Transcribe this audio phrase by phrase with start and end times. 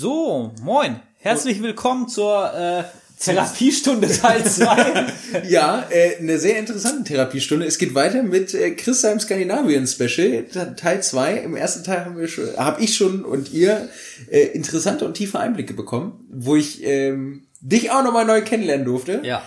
[0.00, 0.98] So, moin.
[1.18, 2.84] Herzlich willkommen zur äh,
[3.22, 5.06] Therapiestunde Teil 2.
[5.50, 7.66] ja, äh, eine sehr interessante Therapiestunde.
[7.66, 10.44] Es geht weiter mit äh, Chris seinem Skandinavien Special,
[10.74, 11.40] Teil 2.
[11.40, 13.90] Im ersten Teil haben wir schon, habe ich schon und ihr
[14.30, 19.20] äh, interessante und tiefe Einblicke bekommen, wo ich ähm, dich auch nochmal neu kennenlernen durfte.
[19.22, 19.42] Ja.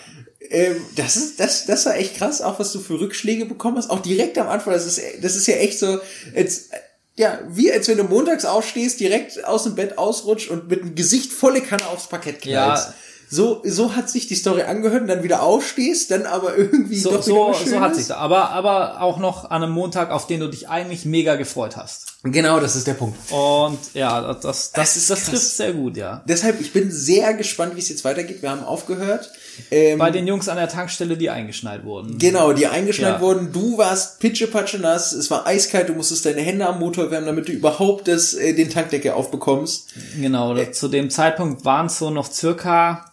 [0.51, 3.89] Ähm, das ist, das, das war echt krass, auch was du für Rückschläge bekommen hast.
[3.89, 5.99] Auch direkt am Anfang, das ist, das ist ja echt so,
[6.35, 6.69] jetzt,
[7.15, 10.95] ja, wie als wenn du montags aufstehst, direkt aus dem Bett ausrutscht und mit dem
[10.95, 12.87] Gesicht volle Kanne aufs Parkett knallst.
[12.87, 12.93] Ja.
[13.29, 17.11] So, so hat sich die Story angehört und dann wieder aufstehst, dann aber irgendwie so,
[17.11, 20.49] doch so, so hat sich aber aber auch noch an einem Montag, auf den du
[20.49, 22.13] dich eigentlich mega gefreut hast.
[22.23, 23.17] Genau, das ist der Punkt.
[23.31, 26.23] Und ja, das das das, ist das trifft sehr gut, ja.
[26.27, 28.41] Deshalb ich bin sehr gespannt, wie es jetzt weitergeht.
[28.41, 29.31] Wir haben aufgehört
[29.71, 32.17] ähm, Bei den Jungs an der Tankstelle, die eingeschnallt wurden.
[32.17, 33.21] Genau, die eingeschnallt ja.
[33.21, 33.51] wurden.
[33.51, 37.47] Du warst pitschepatsche nass, es war eiskalt, du musstest deine Hände am Motor wärmen, damit
[37.47, 39.93] du überhaupt das, äh, den Tankdeckel aufbekommst.
[40.19, 43.05] Genau, äh, zu dem Zeitpunkt waren es so noch circa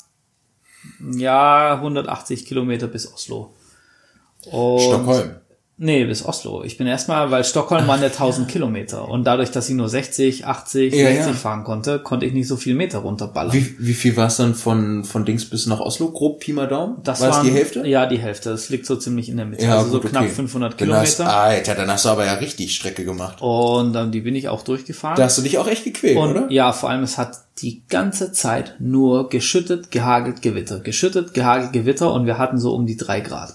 [1.12, 3.54] ja 180 Kilometer bis Oslo.
[4.46, 5.39] Und Stockholm.
[5.82, 6.62] Nee, bis Oslo.
[6.62, 10.44] Ich bin erstmal, weil Stockholm waren ja 1000 Kilometer und dadurch, dass ich nur 60,
[10.44, 11.32] 80, ja, 60 ja.
[11.32, 13.54] fahren konnte, konnte ich nicht so viel Meter runterballern.
[13.54, 16.10] Wie, wie viel war es dann von, von Dings bis nach Oslo?
[16.10, 16.98] Grob Pi mal Daumen?
[17.02, 17.86] Das war die Hälfte?
[17.86, 18.50] Ja, die Hälfte.
[18.50, 19.64] Das liegt so ziemlich in der Mitte.
[19.64, 20.32] Ja, also gut, so knapp okay.
[20.32, 21.00] 500 Kilometer.
[21.00, 23.38] Hast, Alter, dann hast du aber ja richtig Strecke gemacht.
[23.40, 25.16] Und dann die bin ich auch durchgefahren.
[25.16, 26.46] Da hast du dich auch echt gequält, und, oder?
[26.50, 30.80] Ja, vor allem es hat die ganze Zeit nur geschüttet, gehagelt, Gewitter.
[30.80, 33.54] Geschüttet, gehagelt, Gewitter und wir hatten so um die drei Grad.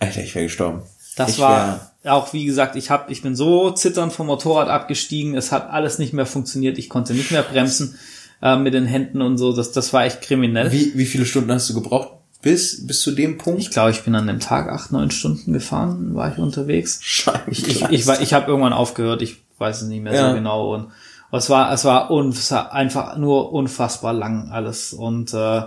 [0.00, 0.80] Alter, ich wäre gestorben.
[1.18, 5.34] Das ich war auch, wie gesagt, ich hab, ich bin so zitternd vom Motorrad abgestiegen.
[5.34, 6.78] Es hat alles nicht mehr funktioniert.
[6.78, 7.98] Ich konnte nicht mehr bremsen
[8.40, 9.52] äh, mit den Händen und so.
[9.52, 10.70] Das, das war echt kriminell.
[10.72, 12.12] Wie, wie viele Stunden hast du gebraucht?
[12.40, 13.60] Bis, bis zu dem Punkt?
[13.60, 17.00] Ich glaube, ich bin an dem Tag acht, neun Stunden gefahren, war ich unterwegs.
[17.02, 17.42] Scheiße.
[17.48, 20.28] Ich, ich, ich, ich, ich habe irgendwann aufgehört, ich weiß es nicht mehr ja.
[20.28, 20.72] so genau.
[20.74, 20.92] Und
[21.32, 24.92] es war, es war, es war einfach nur unfassbar lang alles.
[24.92, 25.62] Und äh,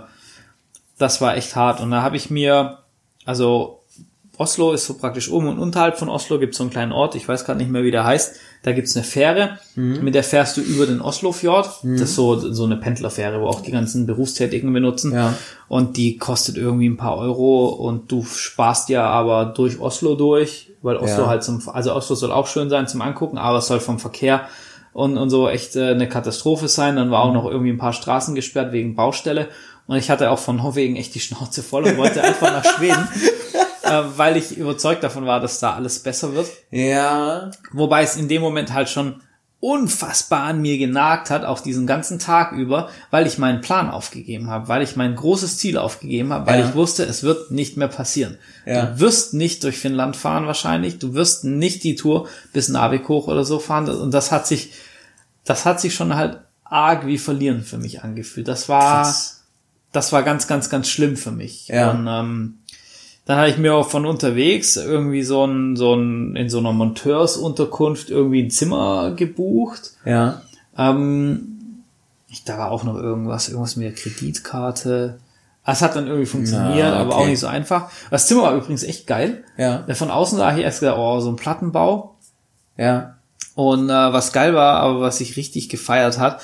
[0.96, 1.80] das war echt hart.
[1.80, 2.78] Und da habe ich mir,
[3.26, 3.81] also
[4.42, 7.14] Oslo ist so praktisch oben und unterhalb von Oslo gibt es so einen kleinen Ort,
[7.14, 8.34] ich weiß gerade nicht mehr, wie der heißt.
[8.64, 10.02] Da gibt's eine Fähre, mhm.
[10.02, 11.84] mit der fährst du über den Oslofjord.
[11.84, 11.98] Mhm.
[11.98, 15.12] Das ist so, so eine Pendlerfähre, wo auch die ganzen Berufstätigen benutzen.
[15.12, 15.34] Ja.
[15.68, 20.72] Und die kostet irgendwie ein paar Euro und du sparst ja aber durch Oslo durch,
[20.82, 21.28] weil Oslo ja.
[21.28, 24.48] halt zum, also Oslo soll auch schön sein zum Angucken, aber es soll vom Verkehr
[24.92, 26.96] und, und so echt äh, eine Katastrophe sein.
[26.96, 27.34] Dann war auch mhm.
[27.34, 29.48] noch irgendwie ein paar Straßen gesperrt wegen Baustelle.
[29.86, 33.08] Und ich hatte auch von Norwegen echt die Schnauze voll und wollte einfach nach Schweden.
[33.82, 36.48] äh, weil ich überzeugt davon war, dass da alles besser wird.
[36.70, 37.50] Ja.
[37.72, 39.20] Wobei es in dem Moment halt schon
[39.62, 44.50] unfassbar an mir genagt hat, auch diesen ganzen Tag über, weil ich meinen Plan aufgegeben
[44.50, 46.68] habe, weil ich mein großes Ziel aufgegeben habe, weil ja.
[46.68, 48.38] ich wusste, es wird nicht mehr passieren.
[48.66, 48.86] Ja.
[48.86, 53.28] Du wirst nicht durch Finnland fahren wahrscheinlich, du wirst nicht die Tour bis Narvik hoch
[53.28, 54.72] oder so fahren und das hat sich,
[55.44, 58.48] das hat sich schon halt arg wie verlieren für mich angefühlt.
[58.48, 59.44] Das war, Krass.
[59.92, 61.68] das war ganz, ganz, ganz schlimm für mich.
[61.68, 61.92] Ja.
[61.92, 62.58] Und ähm,
[63.24, 66.72] dann hatte ich mir auch von unterwegs irgendwie so ein, so ein, in so einer
[66.72, 69.92] Monteursunterkunft irgendwie ein Zimmer gebucht.
[70.04, 70.42] Ja.
[70.76, 71.82] Ähm,
[72.28, 75.18] ich, da war auch noch irgendwas, irgendwas mit der Kreditkarte.
[75.64, 77.00] Es hat dann irgendwie funktioniert, ja, okay.
[77.00, 77.90] aber auch nicht so einfach.
[78.10, 79.44] Das Zimmer war übrigens echt geil.
[79.56, 79.84] Ja.
[79.94, 82.16] Von außen sah ich erst gedacht, oh, so ein Plattenbau.
[82.76, 83.18] Ja.
[83.54, 86.40] Und äh, was geil war, aber was sich richtig gefeiert hat,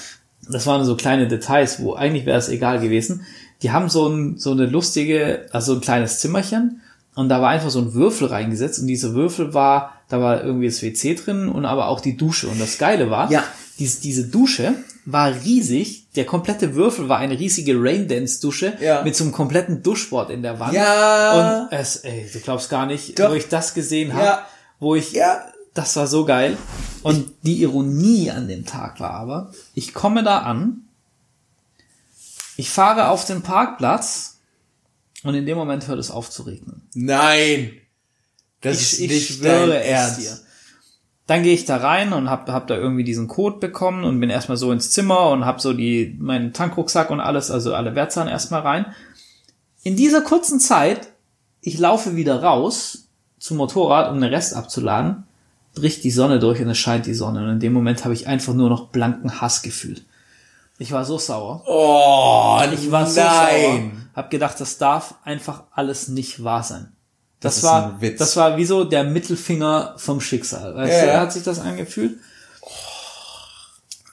[0.50, 3.24] das waren so kleine Details, wo eigentlich wäre es egal gewesen
[3.62, 6.80] die haben so, ein, so eine lustige, also ein kleines Zimmerchen
[7.14, 10.66] und da war einfach so ein Würfel reingesetzt und dieser Würfel war, da war irgendwie
[10.66, 12.46] das WC drin und aber auch die Dusche.
[12.46, 13.42] Und das Geile war, ja.
[13.78, 16.06] diese, diese Dusche war riesig.
[16.14, 19.02] Der komplette Würfel war eine riesige Raindance-Dusche ja.
[19.02, 20.74] mit so einem kompletten Duschbord in der Wand.
[20.74, 21.64] Ja.
[21.66, 23.30] Und es, ey, du glaubst gar nicht, Doch.
[23.30, 24.46] wo ich das gesehen habe, ja.
[24.78, 25.42] wo ich, ja.
[25.78, 26.58] Das war so geil.
[27.02, 30.88] Und die Ironie an dem Tag war aber, ich komme da an
[32.58, 34.40] ich fahre auf den Parkplatz
[35.22, 36.82] und in dem Moment hört es auf zu regnen.
[36.92, 37.70] Nein!
[38.60, 40.36] Das ich, ist ich nicht schwöre er dir.
[41.28, 44.28] Dann gehe ich da rein und hab, hab da irgendwie diesen Code bekommen und bin
[44.28, 48.28] erstmal so ins Zimmer und hab so die, meinen Tankrucksack und alles, also alle Wertzahlen
[48.28, 48.86] erstmal rein.
[49.84, 51.12] In dieser kurzen Zeit,
[51.60, 53.06] ich laufe wieder raus
[53.38, 55.27] zum Motorrad, um den Rest abzuladen,
[55.74, 57.44] bricht die Sonne durch und es scheint die Sonne.
[57.44, 60.04] Und in dem Moment habe ich einfach nur noch blanken Hass gefühlt.
[60.78, 61.62] Ich war so sauer.
[61.66, 63.62] Oh, ich war so nein.
[63.62, 63.90] sauer.
[64.14, 66.92] Hab gedacht, das darf einfach alles nicht wahr sein.
[67.40, 70.74] Das, das war, das war wie so der Mittelfinger vom Schicksal.
[70.74, 72.18] Weißt ja, du, er hat sich das angefühlt.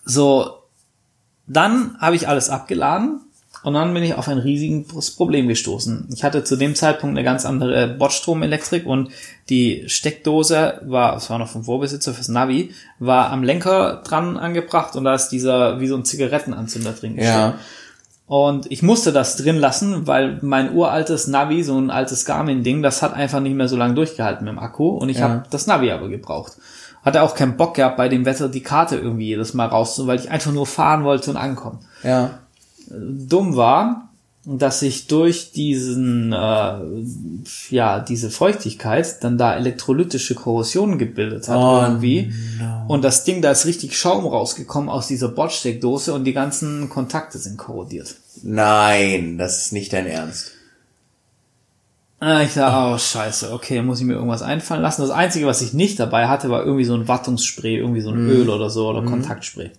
[0.03, 0.59] So,
[1.47, 3.24] dann habe ich alles abgeladen
[3.65, 6.09] Und dann bin ich auf ein riesiges Problem gestoßen.
[6.13, 9.09] Ich hatte zu dem Zeitpunkt eine ganz andere Bordstromelektrik und
[9.49, 14.95] die Steckdose war, es war noch vom Vorbesitzer fürs Navi, war am Lenker dran angebracht
[14.95, 17.35] und da ist dieser, wie so ein Zigarettenanzünder drin gesteckt.
[17.35, 17.55] Ja.
[18.27, 23.01] Und ich musste das drin lassen, weil mein uraltes Navi, so ein altes Garmin-Ding, das
[23.01, 25.23] hat einfach nicht mehr so lange durchgehalten mit dem Akku und ich ja.
[25.27, 26.51] habe das Navi aber gebraucht.
[27.03, 30.19] Hatte auch keinen Bock gehabt, bei dem Wetter die Karte irgendwie jedes Mal rauszuholen, weil
[30.19, 31.79] ich einfach nur fahren wollte und ankommen.
[32.03, 32.41] Ja.
[32.89, 34.09] Dumm war,
[34.45, 36.75] dass sich durch diesen, äh,
[37.71, 42.31] ja, diese Feuchtigkeit dann da elektrolytische Korrosion gebildet hat oh, irgendwie.
[42.59, 42.85] No.
[42.87, 47.39] Und das Ding, da ist richtig Schaum rausgekommen aus dieser Bordsteckdose und die ganzen Kontakte
[47.39, 48.15] sind korrodiert.
[48.43, 50.51] Nein, das ist nicht dein Ernst.
[52.19, 55.01] Ah, ich dachte, oh scheiße, okay, muss ich mir irgendwas einfallen lassen.
[55.01, 58.25] Das Einzige, was ich nicht dabei hatte, war irgendwie so ein Wartungsspray, irgendwie so ein
[58.25, 58.29] mm.
[58.29, 59.05] Öl oder so oder mm.
[59.05, 59.71] Kontaktspray.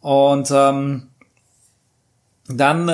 [0.00, 1.08] Und ähm,
[2.48, 2.90] dann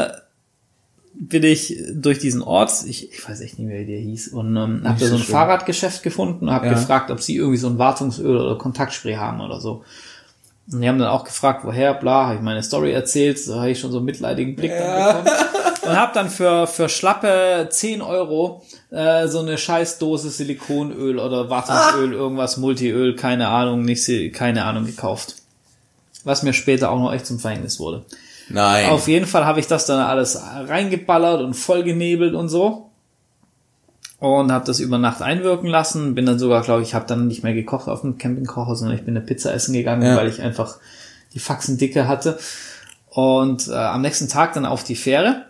[1.15, 4.57] bin ich durch diesen Ort, ich, ich weiß echt nicht mehr, wie der hieß, und
[4.57, 5.33] ähm, habe da so ein schön.
[5.33, 6.73] Fahrradgeschäft gefunden und habe ja.
[6.73, 9.85] gefragt, ob sie irgendwie so ein Wartungsöl oder Kontaktspray haben oder so.
[10.73, 13.71] Und die haben dann auch gefragt, woher, bla, habe ich meine Story erzählt, da habe
[13.71, 15.13] ich schon so einen mitleidigen Blick ja.
[15.13, 15.39] dann bekommen.
[15.83, 22.13] Und habe dann für, für schlappe 10 Euro äh, so eine Scheißdose Silikonöl oder Wartungsöl,
[22.13, 22.17] ah.
[22.17, 25.37] irgendwas, Multiöl, keine Ahnung, nicht, keine Ahnung, gekauft.
[26.23, 28.05] Was mir später auch noch echt zum Verhängnis wurde.
[28.51, 28.91] Nein.
[28.91, 30.39] Auf jeden Fall habe ich das dann alles
[30.69, 32.91] reingeballert und vollgenebelt und so
[34.21, 36.15] und habe das über Nacht einwirken lassen.
[36.15, 39.05] Bin dann sogar, glaube ich, habe dann nicht mehr gekocht auf dem Campingkocher, sondern ich
[39.05, 40.17] bin eine Pizza essen gegangen, ja.
[40.17, 40.77] weil ich einfach
[41.33, 42.39] die Faxen dicke hatte.
[43.09, 45.47] Und äh, am nächsten Tag dann auf die Fähre.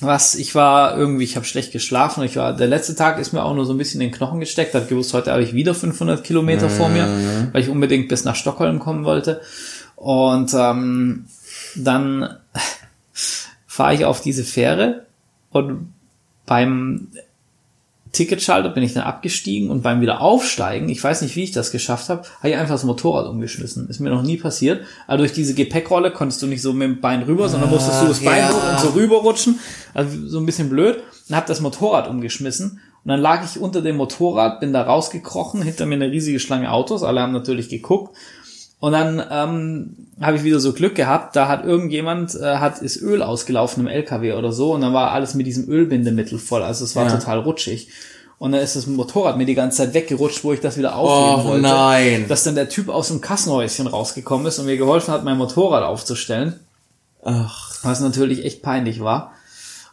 [0.00, 2.24] Was ich war irgendwie, ich habe schlecht geschlafen.
[2.24, 4.40] Ich war der letzte Tag ist mir auch nur so ein bisschen in den Knochen
[4.40, 4.74] gesteckt.
[4.74, 6.72] Hat gewusst, heute habe ich wieder 500 Kilometer mhm.
[6.72, 7.06] vor mir,
[7.52, 9.40] weil ich unbedingt bis nach Stockholm kommen wollte.
[9.94, 11.26] Und ähm,
[11.76, 12.36] dann
[13.66, 15.06] fahre ich auf diese Fähre
[15.50, 15.92] und
[16.46, 17.08] beim
[18.12, 21.70] Ticketschalter bin ich dann abgestiegen und beim wieder aufsteigen, ich weiß nicht, wie ich das
[21.70, 23.88] geschafft habe, habe ich einfach das Motorrad umgeschmissen.
[23.88, 24.82] Ist mir noch nie passiert.
[25.06, 28.06] Aber durch diese Gepäckrolle konntest du nicht so mit dem Bein rüber, sondern musstest du
[28.06, 29.58] das Bein hoch und so rüberrutschen.
[29.94, 31.02] Also so ein bisschen blöd.
[31.28, 32.80] Und habe das Motorrad umgeschmissen.
[33.04, 36.70] Und dann lag ich unter dem Motorrad, bin da rausgekrochen, hinter mir eine riesige Schlange
[36.70, 37.02] Autos.
[37.02, 38.14] Alle haben natürlich geguckt.
[38.82, 43.00] Und dann ähm, habe ich wieder so Glück gehabt, da hat irgendjemand, äh, hat ist
[43.00, 46.64] Öl ausgelaufen im LKW oder so und dann war alles mit diesem Ölbindemittel voll.
[46.64, 47.12] Also es war ja.
[47.12, 47.90] total rutschig.
[48.38, 51.46] Und dann ist das Motorrad mir die ganze Zeit weggerutscht, wo ich das wieder aufheben
[51.46, 51.62] oh, wollte.
[51.62, 52.24] Nein.
[52.26, 55.84] Dass dann der Typ aus dem Kassenhäuschen rausgekommen ist und mir geholfen hat, mein Motorrad
[55.84, 56.58] aufzustellen.
[57.22, 57.84] Ach.
[57.84, 59.30] Was natürlich echt peinlich war.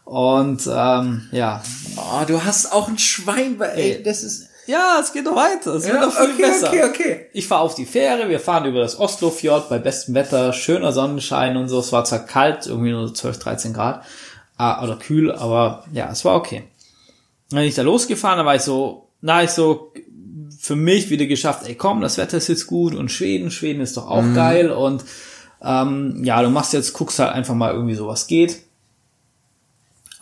[0.03, 1.61] Und ähm, ja.
[1.95, 5.73] Oh, du hast auch ein Schwein, ey, das ist ja, es geht noch weiter.
[5.73, 6.67] Es ja, wird noch viel okay, besser.
[6.67, 7.25] Okay, okay.
[7.33, 11.57] Ich fahre auf die Fähre, wir fahren über das Oslofjord bei bestem Wetter, schöner Sonnenschein
[11.57, 11.79] und so.
[11.79, 14.03] Es war zwar kalt, irgendwie nur 12, 13 Grad
[14.57, 16.63] ah, oder kühl, aber ja, es war okay.
[17.49, 19.91] Dann bin ich da losgefahren, da war ich so, na, ich so
[20.59, 23.97] für mich wieder geschafft, ey komm, das Wetter ist jetzt gut und Schweden, Schweden ist
[23.97, 24.35] doch auch mhm.
[24.35, 25.03] geil und
[25.63, 28.59] ähm, ja, du machst jetzt, guckst halt einfach mal irgendwie so, was geht.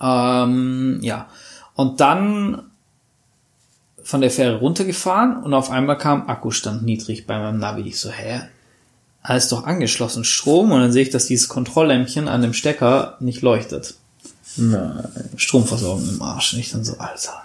[0.01, 1.27] Ähm, ja.
[1.75, 2.71] Und dann
[4.07, 7.81] von der Fähre runtergefahren und auf einmal kam Akkustand niedrig bei meinem Navi.
[7.81, 8.39] Ich so, hä?
[9.21, 13.41] Alles doch angeschlossen, Strom und dann sehe ich, dass dieses Kontrolllämpchen an dem Stecker nicht
[13.41, 13.95] leuchtet.
[14.55, 15.03] Nein.
[15.35, 16.53] Stromversorgung im Arsch.
[16.53, 17.43] Und ich dann so, Alter.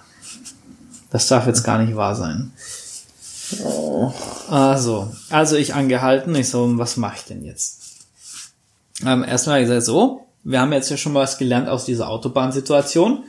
[1.11, 2.53] Das darf jetzt gar nicht wahr sein.
[3.65, 4.13] Oh.
[4.49, 6.33] Also, also ich angehalten.
[6.37, 7.81] Ich so, was mache ich denn jetzt?
[9.05, 13.25] Ähm, erstmal gesagt, so, wir haben jetzt ja schon was gelernt aus dieser Autobahnsituation.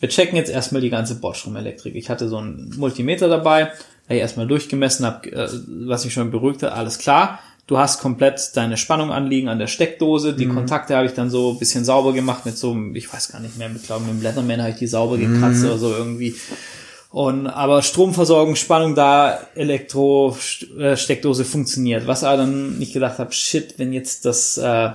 [0.00, 1.94] Wir checken jetzt erstmal die ganze Bordstromelektrik.
[1.94, 3.70] Ich hatte so einen Multimeter dabei,
[4.08, 5.48] da ich erstmal durchgemessen habe, äh,
[5.86, 7.38] was mich schon beruhigt hat, alles klar.
[7.66, 10.34] Du hast komplett deine Spannung anliegen an der Steckdose.
[10.34, 10.54] Die mhm.
[10.56, 13.58] Kontakte habe ich dann so ein bisschen sauber gemacht mit so, ich weiß gar nicht
[13.58, 15.66] mehr, mit, glaube mit dem Letterman habe ich die sauber gekratzt mhm.
[15.66, 16.34] oder so irgendwie.
[17.10, 20.36] Und aber Stromversorgung, Spannung da, Elektro,
[20.78, 22.06] äh, Steckdose funktioniert.
[22.06, 24.90] Was aber dann nicht gedacht habe, shit, wenn jetzt das äh,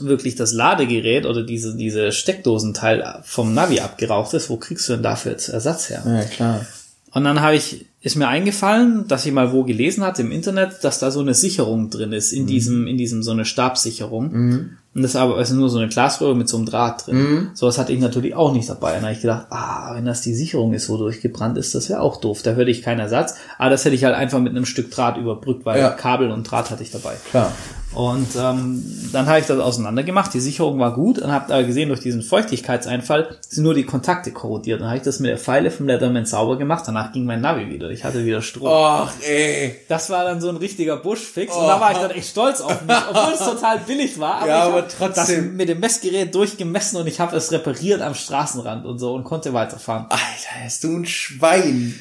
[0.00, 5.02] wirklich das Ladegerät oder diese, diese Steckdosenteil vom Navi abgeraucht ist, wo kriegst du denn
[5.02, 6.02] dafür jetzt Ersatz her?
[6.06, 6.66] Ja, klar.
[7.12, 10.84] Und dann habe ich, ist mir eingefallen, dass ich mal wo gelesen hatte im Internet,
[10.84, 12.46] dass da so eine Sicherung drin ist, in mhm.
[12.46, 14.32] diesem, in diesem, so eine Stabsicherung.
[14.32, 14.70] Mhm.
[14.94, 17.16] Und das ist aber also nur so eine Glasröhre mit so einem Draht drin.
[17.16, 17.50] Mhm.
[17.54, 18.90] Sowas hatte ich natürlich auch nicht dabei.
[18.90, 21.88] Und dann habe ich gedacht, ah, wenn das die Sicherung ist, wodurch gebrannt ist, das
[21.88, 22.42] wäre auch doof.
[22.42, 23.36] Da würde ich keinen Ersatz.
[23.58, 25.90] Aber das hätte ich halt einfach mit einem Stück Draht überbrückt, weil ja.
[25.90, 27.14] Kabel und Draht hatte ich dabei.
[27.30, 27.52] Klar.
[27.94, 30.32] Und ähm, dann habe ich das auseinander gemacht.
[30.34, 34.30] Die Sicherung war gut und habe da gesehen, durch diesen Feuchtigkeitseinfall sind nur die Kontakte
[34.30, 34.80] korrodiert.
[34.80, 36.84] Dann habe ich das mit der Pfeile vom Leatherman sauber gemacht.
[36.86, 37.88] Danach ging mein Navi wieder.
[37.90, 38.68] Ich hatte wieder Strom.
[38.68, 39.76] Och, ey.
[39.88, 41.54] Das war dann so ein richtiger Buschfix.
[41.56, 41.60] Oh.
[41.60, 44.42] Und da war ich dann echt stolz auf mich, obwohl es total billig war.
[44.42, 45.44] Aber ja, aber trotzdem.
[45.44, 49.24] Das mit dem Messgerät durchgemessen und ich habe es repariert am Straßenrand und so und
[49.24, 50.06] konnte weiterfahren.
[50.10, 51.98] Alter, hast du ein Schwein.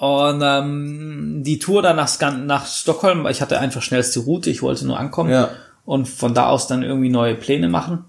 [0.00, 4.86] Und ähm, die Tour dann nach, nach Stockholm, ich hatte einfach schnellste Route, ich wollte
[4.86, 5.50] nur ankommen ja.
[5.84, 8.06] und von da aus dann irgendwie neue Pläne machen.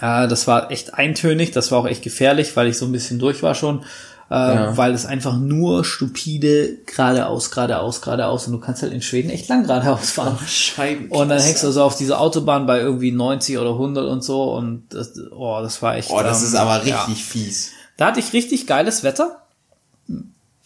[0.00, 3.20] Äh, das war echt eintönig, das war auch echt gefährlich, weil ich so ein bisschen
[3.20, 3.84] durch war schon,
[4.28, 4.76] äh, ja.
[4.76, 9.48] weil es einfach nur stupide geradeaus, geradeaus, geradeaus und du kannst halt in Schweden echt
[9.48, 10.36] lang geradeaus fahren.
[11.10, 11.20] Oh.
[11.20, 14.52] Und dann hängst du so auf diese Autobahn bei irgendwie 90 oder 100 und so
[14.54, 16.10] und das, oh, das war echt.
[16.10, 17.14] Oh, das ähm, ist aber richtig ja.
[17.14, 17.70] fies.
[17.96, 19.45] Da hatte ich richtig geiles Wetter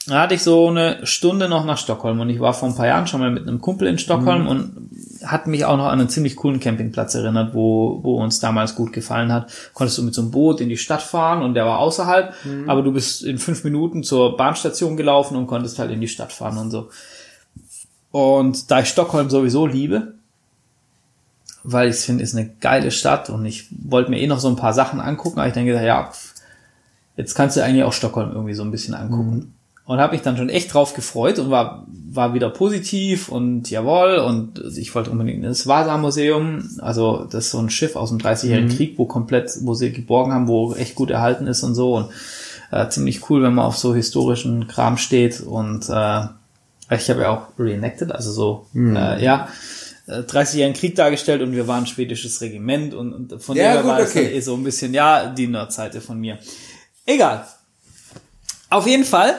[0.07, 2.87] da hatte ich so eine Stunde noch nach Stockholm und ich war vor ein paar
[2.87, 4.49] Jahren schon mal mit einem Kumpel in Stockholm mhm.
[4.49, 4.91] und
[5.25, 8.95] hat mich auch noch an einen ziemlich coolen Campingplatz erinnert, wo, wo uns damals gut
[8.95, 9.53] gefallen hat.
[9.75, 12.71] Konntest du mit so einem Boot in die Stadt fahren und der war außerhalb, mhm.
[12.71, 16.33] aber du bist in fünf Minuten zur Bahnstation gelaufen und konntest halt in die Stadt
[16.33, 16.89] fahren und so.
[18.11, 20.15] Und da ich Stockholm sowieso liebe,
[21.63, 24.57] weil ich finde, ist eine geile Stadt und ich wollte mir eh noch so ein
[24.57, 26.11] paar Sachen angucken, aber ich denke, ja,
[27.19, 29.37] jetzt kannst du eigentlich auch Stockholm irgendwie so ein bisschen angucken.
[29.37, 29.53] Mhm
[29.91, 34.19] und habe mich dann schon echt drauf gefreut und war war wieder positiv und jawohl
[34.19, 38.69] und ich wollte unbedingt ins Vasa-Museum, also das ist so ein Schiff aus dem 30-jährigen
[38.69, 38.77] mhm.
[38.77, 42.11] Krieg, wo komplett, wo sie geborgen haben, wo echt gut erhalten ist und so und
[42.71, 46.21] äh, ziemlich cool, wenn man auf so historischen Kram steht und äh,
[46.95, 48.95] ich habe ja auch reenacted, also so, mhm.
[48.95, 49.49] äh, ja,
[50.07, 53.99] 30-jährigen äh, Krieg dargestellt und wir waren schwedisches Regiment und, und von ja, dem war
[53.99, 54.27] es okay.
[54.27, 56.39] dann eh so ein bisschen, ja, die Nerdseite von mir.
[57.07, 57.45] Egal.
[58.69, 59.35] Auf jeden Fall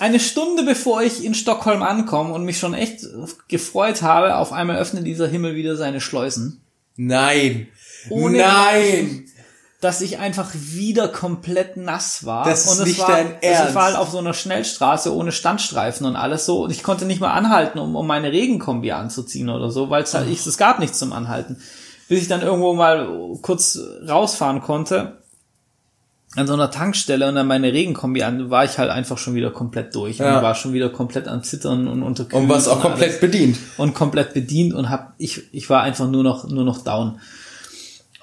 [0.00, 3.04] eine Stunde bevor ich in Stockholm ankomme und mich schon echt
[3.48, 6.62] gefreut habe, auf einmal öffnet dieser Himmel wieder seine Schleusen.
[6.96, 7.68] Nein.
[8.08, 9.26] Ohne Nein.
[9.82, 12.46] dass ich einfach wieder komplett nass war.
[12.46, 13.68] Das ist und es nicht war, dein Ernst.
[13.68, 17.04] Ich war halt auf so einer Schnellstraße ohne Standstreifen und alles so und ich konnte
[17.04, 20.56] nicht mal anhalten, um, um meine Regenkombi anzuziehen oder so, weil es halt, ich, es
[20.56, 21.62] gab nichts zum Anhalten.
[22.08, 23.78] Bis ich dann irgendwo mal kurz
[24.08, 25.19] rausfahren konnte
[26.36, 29.50] an so einer Tankstelle und dann meine Regenkombi an, war ich halt einfach schon wieder
[29.50, 30.36] komplett durch ja.
[30.36, 32.42] und war schon wieder komplett am Zittern und unterkühlt.
[32.42, 33.20] Und was auch komplett alles.
[33.20, 33.58] bedient.
[33.78, 37.18] Und komplett bedient und hab, ich, ich war einfach nur noch, nur noch down.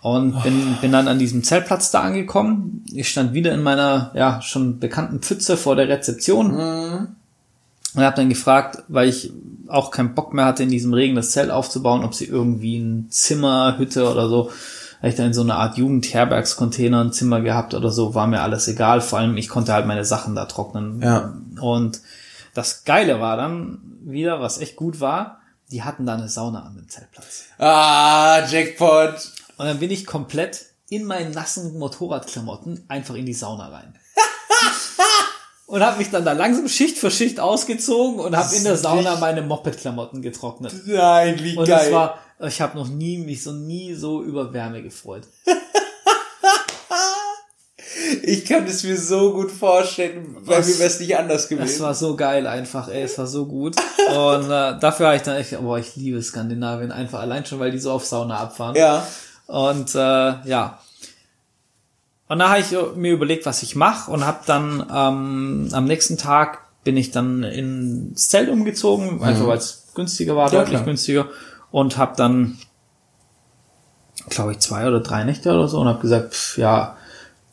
[0.01, 2.85] Und bin, bin dann an diesem Zeltplatz da angekommen.
[2.93, 6.51] Ich stand wieder in meiner, ja, schon bekannten Pfütze vor der Rezeption.
[6.53, 7.07] Mhm.
[7.93, 9.33] Und habe dann gefragt, weil ich
[9.67, 13.07] auch keinen Bock mehr hatte, in diesem Regen das Zelt aufzubauen, ob sie irgendwie ein
[13.09, 14.51] Zimmer, Hütte oder so
[14.97, 18.41] habe ich dann in so eine Art Jugendherbergscontainer ein Zimmer gehabt oder so, war mir
[18.41, 19.01] alles egal.
[19.01, 21.01] Vor allem, ich konnte halt meine Sachen da trocknen.
[21.01, 21.33] Ja.
[21.61, 22.01] Und
[22.53, 26.75] das Geile war dann wieder, was echt gut war, die hatten da eine Sauna an
[26.75, 27.45] dem Zeltplatz.
[27.59, 29.31] Ah, Jackpot!
[29.57, 33.93] Und dann bin ich komplett in meinen nassen Motorradklamotten einfach in die Sauna rein.
[35.67, 39.17] und habe mich dann da langsam Schicht für Schicht ausgezogen und habe in der Sauna
[39.17, 40.73] meine Moped-Klamotten getrocknet.
[40.85, 41.79] Nein, wie und geil.
[41.79, 45.23] Und es war ich habe noch nie mich so nie so über Wärme gefreut.
[48.23, 51.67] ich kann es mir so gut vorstellen, weil mir wäre es nicht anders gewesen.
[51.67, 53.75] Es war so geil einfach, ey, es war so gut.
[54.09, 57.71] Und äh, dafür habe ich dann echt, boah, ich liebe Skandinavien einfach allein schon, weil
[57.71, 58.75] die so auf Sauna abfahren.
[58.75, 59.07] Ja.
[59.47, 59.99] Und äh,
[60.45, 60.79] ja.
[62.27, 66.17] Und da habe ich mir überlegt, was ich mache und habe dann ähm, am nächsten
[66.17, 69.47] Tag bin ich dann ins Zelt umgezogen, einfach mhm.
[69.47, 70.85] weil es günstiger war, ja, deutlich klar.
[70.85, 71.27] günstiger
[71.71, 72.57] und habe dann,
[74.29, 76.97] glaube ich, zwei oder drei Nächte oder so und habe gesagt, pff, ja,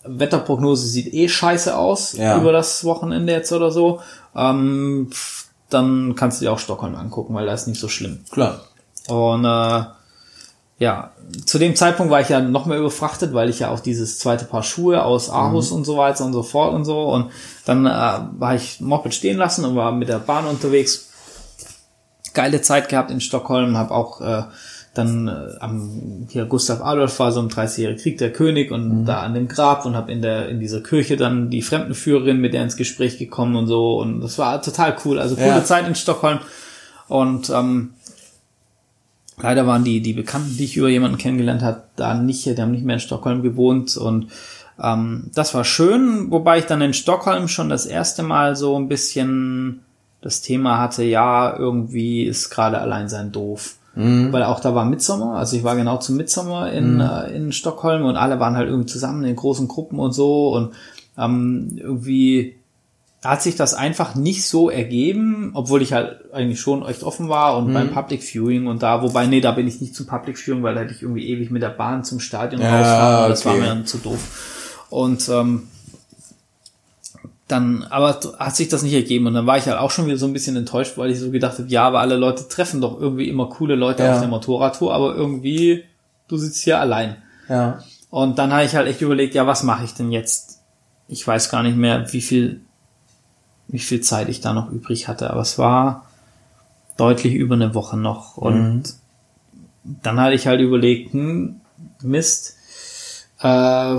[0.05, 2.39] Wetterprognose sieht eh scheiße aus ja.
[2.39, 4.01] über das Wochenende jetzt oder so.
[4.37, 8.21] Ähm, pff, dann kannst du dir auch Stockholm angucken, weil da ist nicht so schlimm.
[8.31, 8.61] Klar.
[9.09, 9.85] Und äh,
[10.79, 11.13] ja,
[11.47, 14.45] zu dem Zeitpunkt war ich ja noch mehr überfrachtet, weil ich ja auch dieses zweite
[14.45, 15.79] Paar Schuhe aus Aarhus mhm.
[15.79, 17.03] und so weiter und so fort und so.
[17.03, 17.31] Und
[17.65, 21.11] dann äh, war ich Moped stehen lassen und war mit der Bahn unterwegs
[22.35, 24.43] geile Zeit gehabt in Stockholm, habe auch äh,
[24.95, 29.05] dann äh, am hier Gustav Adolf war so im 30-jährigen Krieg der König und mhm.
[29.05, 32.55] da an dem Grab und habe in der in dieser Kirche dann die Fremdenführerin mit
[32.55, 35.65] der ins Gespräch gekommen und so und das war total cool, also coole ja.
[35.65, 36.39] Zeit in Stockholm
[37.09, 37.95] und ähm,
[39.41, 42.71] leider waren die die Bekannten, die ich über jemanden kennengelernt habe, da nicht, die haben
[42.71, 44.29] nicht mehr in Stockholm gewohnt und
[44.83, 48.89] ähm, das war schön, wobei ich dann in Stockholm schon das erste Mal so ein
[48.89, 49.84] bisschen
[50.25, 53.77] das Thema hatte, ja, irgendwie ist gerade Alleinsein doof.
[53.95, 54.33] Mhm.
[54.33, 57.01] Weil auch da war Midsommer, also ich war genau zum Midsommer in, mhm.
[57.01, 60.73] äh, in Stockholm und alle waren halt irgendwie zusammen in großen Gruppen und so und
[61.17, 62.57] ähm, irgendwie
[63.23, 67.57] hat sich das einfach nicht so ergeben, obwohl ich halt eigentlich schon echt offen war
[67.57, 67.75] und mhm.
[67.75, 70.75] beim Public Viewing und da, wobei, nee, da bin ich nicht zum Public Viewing, weil
[70.75, 73.67] da hätte ich irgendwie ewig mit der Bahn zum Stadion ja, rausfahren, das war mir
[73.67, 74.87] dann zu doof.
[74.91, 75.69] Und ähm,
[77.49, 80.17] dann, aber hat sich das nicht ergeben und dann war ich halt auch schon wieder
[80.17, 82.99] so ein bisschen enttäuscht, weil ich so gedacht habe, ja, aber alle Leute treffen doch
[82.99, 84.15] irgendwie immer coole Leute ja.
[84.15, 85.85] auf der Motorradtour, aber irgendwie,
[86.29, 87.17] du sitzt hier allein.
[87.49, 87.81] Ja.
[88.09, 90.61] Und dann habe ich halt echt überlegt, ja, was mache ich denn jetzt?
[91.07, 92.63] Ich weiß gar nicht mehr, wie viel
[93.69, 96.07] wie viel Zeit ich da noch übrig hatte, aber es war
[96.97, 98.37] deutlich über eine Woche noch.
[98.37, 98.83] Und mhm.
[100.03, 101.61] dann hatte ich halt überlegt, hm,
[102.03, 102.57] Mist,
[103.41, 103.99] äh,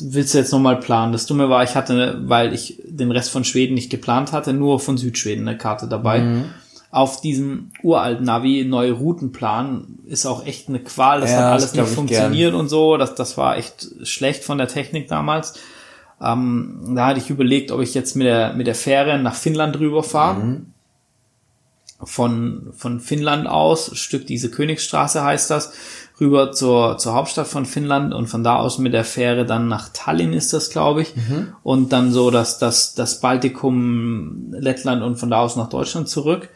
[0.00, 1.12] willst du jetzt nochmal planen?
[1.12, 4.80] Das Dumme war, ich hatte, weil ich den Rest von Schweden nicht geplant hatte, nur
[4.80, 6.20] von Südschweden eine Karte dabei.
[6.20, 6.44] Mhm.
[6.90, 11.20] Auf diesem uralten Navi neue Routen planen ist auch echt eine Qual.
[11.20, 12.60] Das ja, hat alles nicht funktioniert gern.
[12.60, 12.96] und so.
[12.96, 15.54] Das, das war echt schlecht von der Technik damals.
[16.20, 19.78] Ähm, da hatte ich überlegt, ob ich jetzt mit der, mit der Fähre nach Finnland
[19.78, 20.42] rüberfahre.
[20.42, 20.66] Mhm.
[22.02, 25.72] Von, von Finnland aus, Stück diese Königsstraße heißt das,
[26.20, 29.90] rüber zur, zur Hauptstadt von Finnland und von da aus mit der Fähre dann nach
[29.92, 31.14] Tallinn ist das, glaube ich.
[31.14, 31.52] Mhm.
[31.62, 36.48] Und dann so das, das, das Baltikum, Lettland und von da aus nach Deutschland zurück,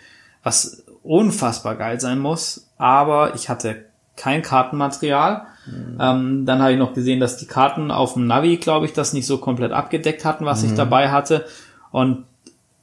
[0.42, 2.68] was unfassbar geil sein muss.
[2.78, 3.84] Aber ich hatte
[4.16, 5.98] kein Kartenmaterial Mhm.
[6.00, 9.12] Ähm, dann habe ich noch gesehen, dass die Karten auf dem Navi, glaube ich, das
[9.12, 10.70] nicht so komplett abgedeckt hatten, was mhm.
[10.70, 11.44] ich dabei hatte.
[11.90, 12.24] Und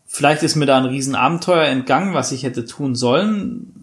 [0.05, 3.76] vielleicht ist mir da ein Riesenabenteuer entgangen, was ich hätte tun sollen.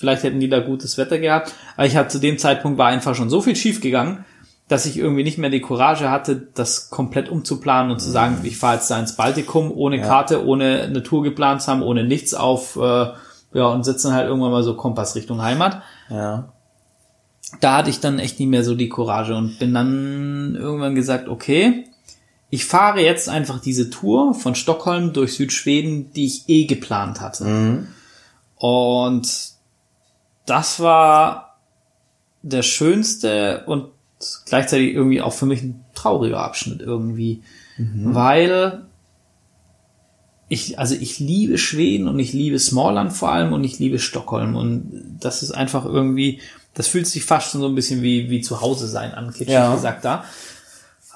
[0.00, 1.52] Vielleicht hätten die da gutes Wetter gehabt.
[1.76, 4.24] Aber ich hatte zu dem Zeitpunkt war einfach schon so viel schief gegangen,
[4.66, 8.56] dass ich irgendwie nicht mehr die Courage hatte, das komplett umzuplanen und zu sagen, ich
[8.56, 10.06] fahre jetzt da ins Baltikum ohne ja.
[10.06, 13.06] Karte, ohne eine Tour geplant zu haben, ohne nichts auf, äh,
[13.52, 15.82] ja, und sitzen halt irgendwann mal so Kompass Richtung Heimat.
[16.08, 16.50] Ja
[17.58, 21.28] da hatte ich dann echt nicht mehr so die Courage und bin dann irgendwann gesagt,
[21.28, 21.86] okay,
[22.48, 27.44] ich fahre jetzt einfach diese Tour von Stockholm durch Südschweden, die ich eh geplant hatte.
[27.44, 27.88] Mhm.
[28.56, 29.50] Und
[30.50, 31.58] das war
[32.42, 33.86] der schönste und
[34.46, 37.42] gleichzeitig irgendwie auch für mich ein trauriger Abschnitt irgendwie,
[37.78, 38.14] mhm.
[38.14, 38.84] weil
[40.48, 44.56] ich, also ich liebe Schweden und ich liebe Smallland vor allem und ich liebe Stockholm
[44.56, 46.40] und das ist einfach irgendwie,
[46.74, 49.54] das fühlt sich fast schon so ein bisschen wie, wie zu Hause sein an, kitschig
[49.54, 49.72] ja.
[49.72, 50.24] gesagt da.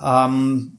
[0.00, 0.78] Ähm,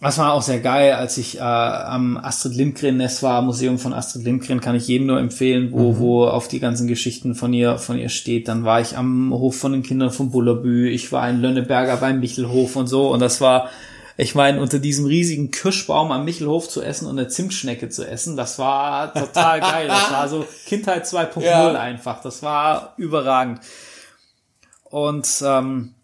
[0.00, 3.94] das war auch sehr geil, als ich äh, am Astrid Lindgren Nest war, Museum von
[3.94, 5.98] Astrid Lindgren, kann ich jedem nur empfehlen, wo, mhm.
[5.98, 8.48] wo auf die ganzen Geschichten von ihr, von ihr steht.
[8.48, 12.20] Dann war ich am Hof von den Kindern von Bullerbü, ich war in Lönneberger beim
[12.20, 13.70] Michelhof und so und das war,
[14.18, 18.36] ich meine, unter diesem riesigen Kirschbaum am Michelhof zu essen und eine Zimtschnecke zu essen,
[18.36, 19.88] das war total geil.
[19.88, 21.72] Das war so Kindheit 2.0 ja.
[21.72, 22.20] einfach.
[22.20, 23.60] Das war überragend.
[24.84, 25.95] Und ähm,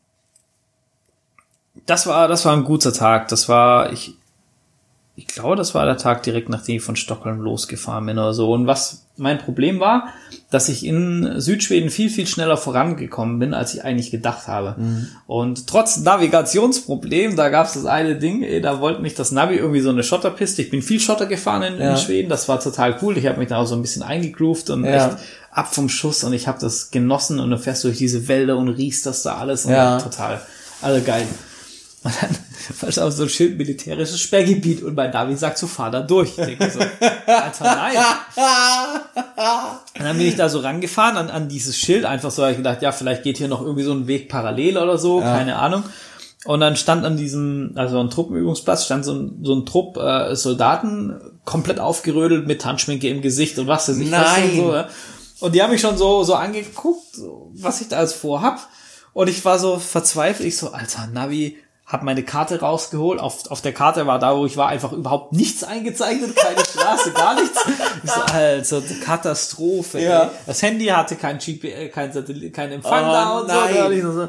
[1.87, 3.29] das war, das war ein guter Tag.
[3.29, 4.15] Das war, ich,
[5.15, 8.53] ich glaube, das war der Tag direkt, nachdem ich von Stockholm losgefahren bin oder so.
[8.53, 10.09] Und was mein Problem war,
[10.51, 14.75] dass ich in Südschweden viel, viel schneller vorangekommen bin, als ich eigentlich gedacht habe.
[14.79, 15.09] Mhm.
[15.27, 19.57] Und trotz Navigationsproblem, da gab es das eine Ding, ey, da wollte mich das Navi
[19.57, 20.63] irgendwie so eine Schotterpiste.
[20.63, 21.91] Ich bin viel Schotter gefahren in, ja.
[21.91, 23.19] in Schweden, das war total cool.
[23.19, 25.09] Ich habe mich da auch so ein bisschen eingegroovt und ja.
[25.09, 25.19] echt
[25.51, 28.69] ab vom Schuss und ich habe das genossen und du fährst durch diese Wälder und
[28.69, 29.99] riechst das da alles und ja.
[29.99, 30.41] total,
[30.81, 31.27] alle geil.
[32.05, 32.37] Und dann
[32.81, 36.01] war es auch so ein Schild militärisches Sperrgebiet und mein Navi sagt so, fahr da
[36.01, 36.31] durch.
[36.31, 36.81] Ich denke so,
[37.27, 37.97] Alter, nein.
[39.99, 42.59] Und dann bin ich da so rangefahren an, an dieses Schild, einfach so, habe ich
[42.59, 45.37] gedacht, ja, vielleicht geht hier noch irgendwie so ein Weg parallel oder so, ja.
[45.37, 45.85] keine Ahnung.
[46.45, 50.35] Und dann stand an diesem, also ein Truppenübungsplatz, stand so ein, so ein Trupp äh,
[50.35, 54.11] Soldaten, komplett aufgerödelt mit Tanzschminke im Gesicht und was weiß ich.
[54.11, 54.51] Nein.
[54.51, 54.89] Und, so, ja.
[55.41, 57.17] und die haben mich schon so, so angeguckt,
[57.55, 58.59] was ich da als vorhab.
[59.13, 60.49] Und ich war so verzweifelt.
[60.49, 61.59] Ich so, alter Navi,
[61.93, 63.21] habe meine Karte rausgeholt.
[63.21, 67.13] Auf, auf der Karte war da, wo ich war, einfach überhaupt nichts eingezeichnet, keine Straße,
[67.13, 67.59] gar nichts.
[68.03, 70.01] Ich so, also Katastrophe.
[70.01, 70.23] Ja.
[70.25, 70.31] Ey.
[70.47, 73.75] Das Handy hatte kein GPS, kein Satellit, kein Empfang oh, da und nein.
[73.75, 73.85] so.
[73.85, 74.29] Und, ich so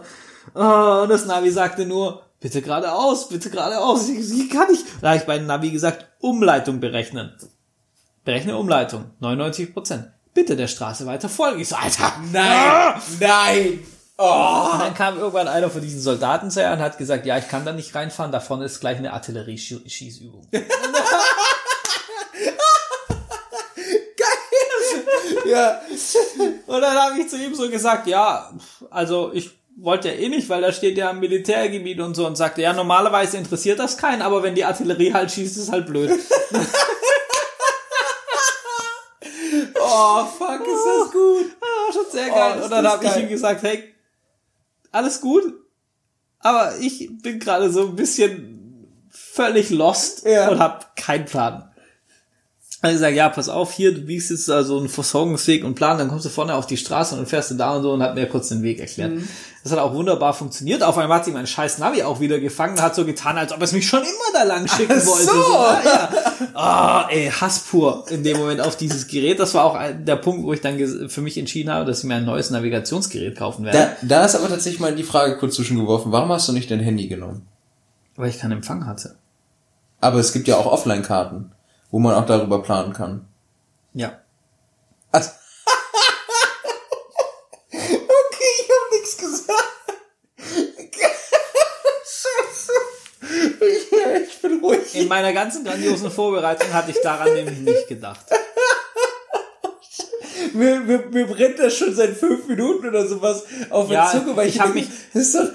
[0.56, 4.10] oh, und das Navi sagte nur, bitte geradeaus, bitte geradeaus.
[4.10, 4.84] Wie kann ich?
[5.00, 7.32] Da habe ich bei dem Navi gesagt, Umleitung berechnen.
[8.26, 10.12] Berechne Umleitung, 99 Prozent.
[10.34, 11.62] Bitte der Straße weiter folgen.
[11.62, 12.14] Ich so, Alter.
[12.32, 13.02] Nein, ah!
[13.20, 13.80] nein.
[14.24, 14.74] Oh.
[14.74, 17.66] Und dann kam irgendwann einer von diesen Soldaten zu und hat gesagt, ja, ich kann
[17.66, 20.48] da nicht reinfahren, davon ist gleich eine Artillerieschießübung.
[20.52, 20.64] Geil.
[25.46, 25.82] Ja.
[26.68, 28.54] Und dann habe ich zu ihm so gesagt, ja,
[28.90, 32.38] also ich wollte ja eh nicht, weil da steht ja ein Militärgebiet und so und
[32.38, 36.12] sagte, ja, normalerweise interessiert das keinen, aber wenn die Artillerie halt schießt, ist halt blöd.
[39.82, 41.56] oh, fuck, ist das gut.
[41.62, 42.60] Ja, schon sehr geil.
[42.62, 43.93] Oh, und dann habe ich ihm gesagt, hey,
[44.94, 45.44] alles gut,
[46.40, 50.50] aber ich bin gerade so ein bisschen völlig lost ja.
[50.50, 51.73] und habe keinen Plan.
[52.84, 56.10] Also gesagt, ja, pass auf, hier, du biegst jetzt also einen Versorgungsweg und Plan, dann
[56.10, 58.28] kommst du vorne auf die Straße und fährst du da und so und hat mir
[58.28, 59.12] kurz den Weg erklärt.
[59.12, 59.30] Mhm.
[59.64, 60.84] Das hat auch wunderbar funktioniert.
[60.84, 63.62] Auf einmal hat sich mein scheiß Navi auch wieder gefangen, hat so getan, als ob
[63.62, 65.24] es mich schon immer da lang schicken Ach wollte.
[65.24, 65.32] So.
[65.32, 66.10] so ja,
[66.54, 67.08] ja.
[67.08, 69.40] Oh, ey, Hass pur in dem Moment auf dieses Gerät.
[69.40, 72.16] Das war auch der Punkt, wo ich dann für mich entschieden habe, dass ich mir
[72.16, 73.96] ein neues Navigationsgerät kaufen werde.
[74.02, 76.12] Da, da ist aber tatsächlich mal die Frage kurz zwischengeworfen.
[76.12, 77.48] Warum hast du nicht dein Handy genommen?
[78.18, 79.16] Weil ich keinen Empfang hatte.
[80.02, 81.53] Aber es gibt ja auch Offline-Karten
[81.94, 83.28] wo man auch darüber planen kann.
[83.94, 84.18] Ja.
[85.12, 85.30] Also
[87.70, 89.94] okay, ich habe nichts gesagt.
[94.28, 94.96] ich bin ruhig.
[94.96, 98.26] In meiner ganzen grandiosen Vorbereitung hatte ich daran nämlich nicht gedacht.
[100.54, 104.36] Mir, mir, mir brennt das schon seit fünf Minuten oder sowas auf der ja, Zunge,
[104.36, 104.88] weil ich, ich habe mich,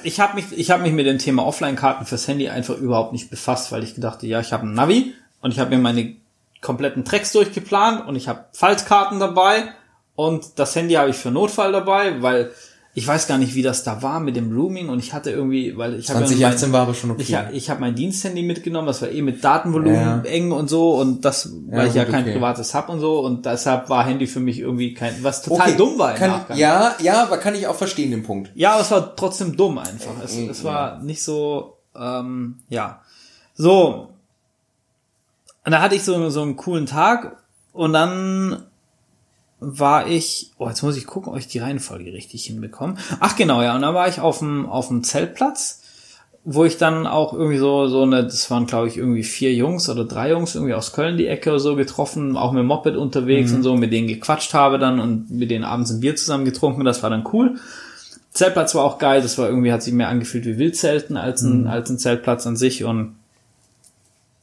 [0.04, 3.28] ich habe mich, ich habe mich mit dem Thema Offline-Karten fürs Handy einfach überhaupt nicht
[3.28, 6.14] befasst, weil ich gedachte, ja, ich habe ein Navi und ich habe mir meine
[6.60, 9.72] kompletten Tracks durchgeplant und ich habe Faltkarten dabei
[10.14, 12.50] und das Handy habe ich für Notfall dabei, weil
[12.98, 15.76] ich weiß gar nicht, wie das da war mit dem Rooming und ich hatte irgendwie,
[15.76, 17.22] weil ich 2018 war aber schon okay.
[17.50, 20.22] Ich, ich habe mein Diensthandy mitgenommen, das war eh mit Datenvolumen ja.
[20.24, 22.32] eng und so und das, weil ja, ich ja kein okay.
[22.32, 25.76] privates hab und so und deshalb war Handy für mich irgendwie kein, was total okay.
[25.76, 26.14] dumm war.
[26.14, 28.50] Kann, ja, ja, aber kann ich auch verstehen den Punkt.
[28.56, 30.14] Ja, aber es war trotzdem dumm einfach.
[30.24, 33.02] Es, es war nicht so, ähm, ja.
[33.54, 34.08] So,
[35.68, 37.42] und da hatte ich so, so einen coolen Tag
[37.74, 38.62] und dann
[39.60, 42.94] war ich, oh, jetzt muss ich gucken, ob ich die Reihenfolge richtig hinbekomme.
[43.20, 45.82] Ach genau, ja, und dann war ich auf dem, auf dem Zeltplatz,
[46.42, 49.90] wo ich dann auch irgendwie so, so eine, das waren glaube ich irgendwie vier Jungs
[49.90, 53.50] oder drei Jungs irgendwie aus Köln die Ecke oder so getroffen, auch mit Moped unterwegs
[53.50, 53.56] mhm.
[53.58, 56.86] und so, mit denen gequatscht habe dann und mit denen abends ein Bier zusammen getrunken,
[56.86, 57.56] das war dann cool.
[58.30, 61.64] Zeltplatz war auch geil, das war irgendwie, hat sich mehr angefühlt wie Wildzelten als ein,
[61.64, 61.66] mhm.
[61.66, 63.17] als ein Zeltplatz an sich und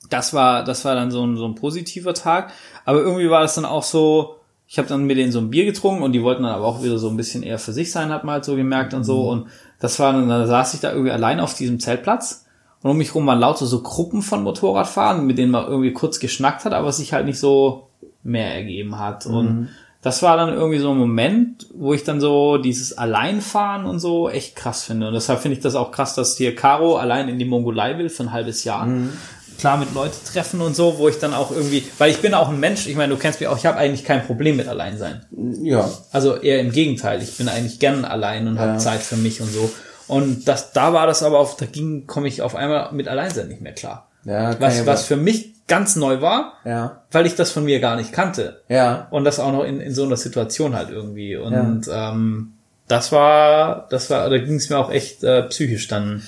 [0.10, 2.52] das war, das war dann so ein, so ein positiver Tag.
[2.86, 4.36] Aber irgendwie war das dann auch so,
[4.68, 6.84] ich habe dann mit denen so ein Bier getrunken und die wollten dann aber auch
[6.84, 9.24] wieder so ein bisschen eher für sich sein, hat man halt so gemerkt und so.
[9.24, 9.30] Mhm.
[9.30, 9.48] Und
[9.80, 12.46] das war dann, da saß ich da irgendwie allein auf diesem Zeltplatz
[12.82, 16.20] und um mich rum waren lauter so Gruppen von Motorradfahren, mit denen man irgendwie kurz
[16.20, 17.88] geschnackt hat, aber sich halt nicht so
[18.24, 19.28] mehr ergeben hat.
[19.28, 19.36] Mhm.
[19.36, 19.70] Und
[20.02, 24.30] das war dann irgendwie so ein Moment, wo ich dann so dieses Alleinfahren und so
[24.30, 25.08] echt krass finde.
[25.08, 28.10] Und deshalb finde ich das auch krass, dass hier Caro allein in die Mongolei will
[28.10, 28.86] für ein halbes Jahr.
[28.86, 29.14] Mhm
[29.58, 32.50] klar mit Leute treffen und so, wo ich dann auch irgendwie, weil ich bin auch
[32.50, 35.26] ein Mensch, ich meine, du kennst mich auch, ich habe eigentlich kein Problem mit Alleinsein.
[35.62, 35.90] Ja.
[36.12, 38.62] Also eher im Gegenteil, ich bin eigentlich gern allein und ja.
[38.62, 39.72] habe Zeit für mich und so.
[40.08, 43.48] Und das, da war das aber auf, da ging, komme ich auf einmal mit Alleinsein
[43.48, 44.08] nicht mehr klar.
[44.24, 47.02] Ja, was, was für mich ganz neu war, ja.
[47.12, 48.62] weil ich das von mir gar nicht kannte.
[48.70, 49.08] Ja.
[49.12, 51.36] Und das auch noch in, in so einer Situation halt irgendwie.
[51.36, 52.12] Und ja.
[52.12, 52.54] ähm,
[52.88, 56.24] das war, das war, da ging es mir auch echt äh, psychisch dann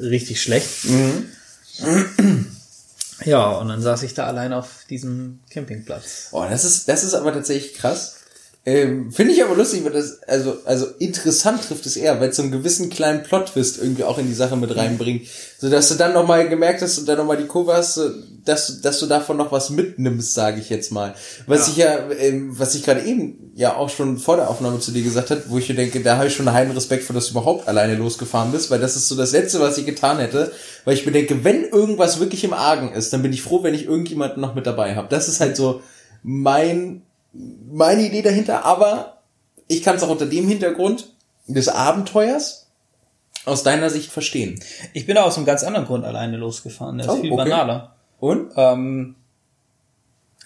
[0.00, 0.84] richtig schlecht.
[0.84, 1.26] Mhm.
[3.24, 6.28] Ja, und dann saß ich da allein auf diesem Campingplatz.
[6.32, 8.19] Oh, das ist, das ist aber tatsächlich krass.
[8.66, 12.36] Ähm, Finde ich aber lustig, weil das, also, also interessant trifft es eher, weil es
[12.36, 15.26] so einen gewissen kleinen Plot-Twist irgendwie auch in die Sache mit reinbringt.
[15.58, 17.98] So dass du dann nochmal gemerkt hast und dann nochmal die Kurve hast,
[18.44, 21.14] dass, dass du davon noch was mitnimmst, sage ich jetzt mal.
[21.46, 21.72] Was ja.
[21.72, 25.02] ich ja, ähm, was ich gerade eben ja auch schon vor der Aufnahme zu dir
[25.02, 27.26] gesagt hat, wo ich mir denke, da habe ich schon einen heiden Respekt vor, dass
[27.26, 30.52] du überhaupt alleine losgefahren bist, weil das ist so das Letzte, was ich getan hätte,
[30.84, 33.74] weil ich mir denke, wenn irgendwas wirklich im Argen ist, dann bin ich froh, wenn
[33.74, 35.08] ich irgendjemanden noch mit dabei habe.
[35.08, 35.80] Das ist halt so
[36.22, 39.18] mein meine Idee dahinter, aber
[39.68, 41.10] ich kann es auch unter dem Hintergrund
[41.46, 42.66] des Abenteuers
[43.44, 44.60] aus deiner Sicht verstehen.
[44.92, 46.98] Ich bin aus einem ganz anderen Grund alleine losgefahren.
[46.98, 47.44] Der ist oh, viel okay.
[47.44, 47.94] banaler.
[48.18, 48.52] Und?
[48.56, 49.16] Ähm,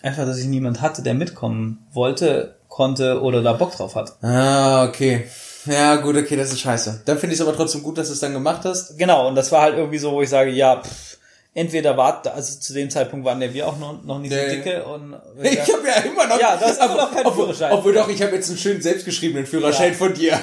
[0.03, 4.23] einfach, dass ich niemand hatte, der mitkommen wollte, konnte oder da Bock drauf hat.
[4.23, 5.27] Ah, okay.
[5.67, 7.03] Ja, gut, okay, das ist scheiße.
[7.07, 8.99] Dann finde ich es aber trotzdem gut, dass du es dann gemacht hast.
[8.99, 11.19] Genau, und das war halt irgendwie so, wo ich sage, ja, pff,
[11.55, 14.49] entweder war, also zu dem Zeitpunkt waren ja wir auch noch, noch nicht nee.
[14.49, 17.45] so dicke und ich habe ja immer noch ja, das ist immer noch keinen obwohl,
[17.45, 17.73] Führerschein.
[17.73, 19.99] Obwohl doch, ich habe jetzt einen schönen selbstgeschriebenen Führerschein ja.
[19.99, 20.39] von dir.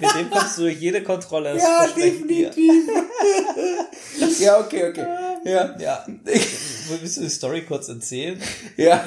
[0.00, 1.56] Mit dem kommst du durch jede Kontrolle.
[1.56, 2.52] Ja, definitiv.
[4.40, 5.06] ja, okay, okay.
[5.44, 5.76] Ja.
[5.78, 6.06] ja.
[7.00, 8.40] Willst du die Story kurz erzählen?
[8.76, 9.04] Ja.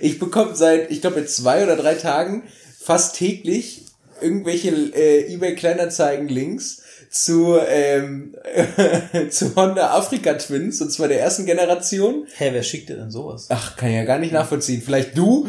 [0.00, 2.44] Ich bekomme seit, ich glaube, jetzt zwei oder drei Tagen
[2.78, 3.86] fast täglich
[4.20, 8.34] irgendwelche äh, eBay-Kleinanzeigen-Links zu, ähm,
[9.30, 12.26] zu Honda Afrika Twins, und zwar der ersten Generation.
[12.36, 13.46] Hä, wer schickt dir denn sowas?
[13.50, 14.82] Ach, kann ich ja gar nicht nachvollziehen.
[14.82, 15.48] Vielleicht du?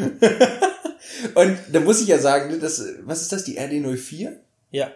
[1.34, 4.32] und da muss ich ja sagen, das, was ist das, die RD04?
[4.70, 4.90] Ja.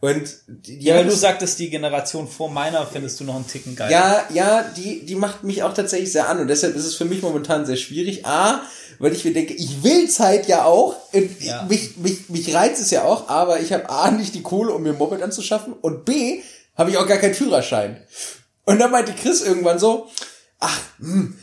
[0.00, 3.76] Und die, ja, weil du sagtest, die Generation vor meiner findest du noch einen Ticken
[3.76, 3.90] geil.
[3.90, 7.04] Ja, ja, die, die macht mich auch tatsächlich sehr an und deshalb ist es für
[7.04, 8.24] mich momentan sehr schwierig.
[8.24, 8.62] A,
[8.98, 10.96] weil ich mir denke, ich will Zeit ja auch,
[11.40, 11.64] ja.
[11.68, 14.82] mich, mich, mich reizt es ja auch, aber ich habe A, nicht die Kohle, um
[14.82, 16.40] mir ein Moped anzuschaffen und B,
[16.76, 18.02] habe ich auch gar keinen Führerschein.
[18.64, 20.08] Und dann meinte Chris irgendwann so,
[20.60, 21.36] ach, hm,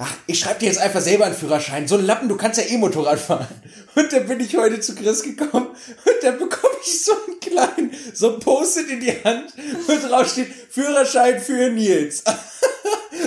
[0.00, 1.86] ach, ich schreibe dir jetzt einfach selber einen Führerschein.
[1.86, 3.46] So ein Lappen, du kannst ja eh Motorrad fahren.
[3.94, 7.94] Und dann bin ich heute zu Chris gekommen und dann bekomme ich so einen kleinen,
[8.14, 9.52] so ein Post-it in die Hand,
[9.86, 12.24] wo drauf steht, Führerschein für Nils.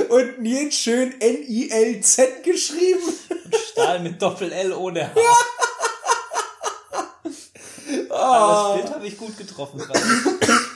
[0.09, 3.01] Und Nils schön N-I-L-Z geschrieben.
[3.71, 5.11] Stahl mit Doppel-L ohne H.
[5.15, 5.37] Ja.
[8.09, 8.75] Oh.
[8.75, 9.79] Das Bild habe ich gut getroffen.
[9.79, 9.99] Gerade.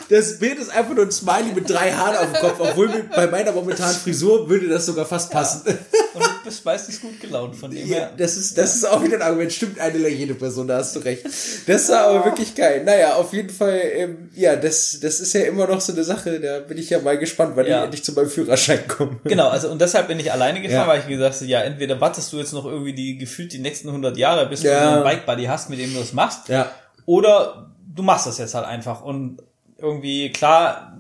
[0.10, 3.28] Das Bild ist einfach nur ein Smiley mit drei Haaren auf dem Kopf, obwohl bei
[3.28, 5.64] meiner momentanen Frisur würde das sogar fast passen.
[5.66, 5.74] Ja.
[6.14, 8.14] Und du bist meistens gut gelaunt von dem ja, her.
[8.18, 9.52] Das ist, das ist auch wieder ein Argument.
[9.52, 11.26] Stimmt eine jede Person, da hast du recht.
[11.68, 12.84] Das war aber wirklich geil.
[12.84, 16.40] Naja, auf jeden Fall, ähm, ja, das, das ist ja immer noch so eine Sache.
[16.40, 17.80] Da bin ich ja mal gespannt, wann ja.
[17.80, 19.20] ich endlich zu meinem Führerschein komme.
[19.26, 20.88] Genau, also und deshalb bin ich alleine gefahren, ja.
[20.88, 23.90] weil ich gesagt habe, ja, entweder wartest du jetzt noch irgendwie die gefühlt die nächsten
[23.90, 24.80] 100 Jahre, bis ja.
[24.80, 26.48] du einen Bike-Buddy hast, mit dem du das machst.
[26.48, 26.72] Ja.
[27.06, 29.04] Oder du machst das jetzt halt einfach.
[29.04, 29.42] Und
[29.78, 30.98] irgendwie, klar,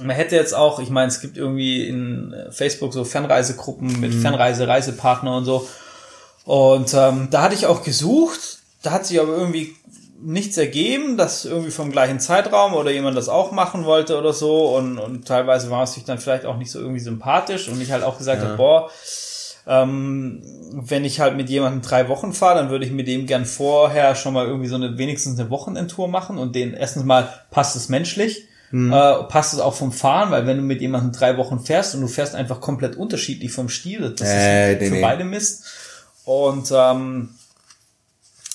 [0.00, 4.22] man hätte jetzt auch, ich meine, es gibt irgendwie in Facebook so Fernreisegruppen mit mhm.
[4.22, 5.68] Fernreise-Reisepartner und so.
[6.44, 9.74] Und ähm, da hatte ich auch gesucht, da hat sich aber irgendwie
[10.20, 14.76] nichts ergeben, dass irgendwie vom gleichen Zeitraum oder jemand das auch machen wollte oder so.
[14.76, 17.92] Und, und teilweise war es sich dann vielleicht auch nicht so irgendwie sympathisch und ich
[17.92, 18.48] halt auch gesagt ja.
[18.48, 18.90] habe, boah,
[19.66, 23.44] ähm, wenn ich halt mit jemandem drei Wochen fahre, dann würde ich mit dem gern
[23.44, 27.76] vorher schon mal irgendwie so eine wenigstens eine Wochenendtour machen und den erstens mal passt
[27.76, 28.48] es menschlich.
[28.70, 28.92] Mhm.
[28.92, 32.00] Äh, passt es auch vom Fahren, weil wenn du mit jemandem drei Wochen fährst und
[32.00, 35.00] du fährst einfach komplett unterschiedlich vom Stil, das äh, ist für nee.
[35.00, 35.64] beide Mist.
[36.24, 37.30] Und ähm,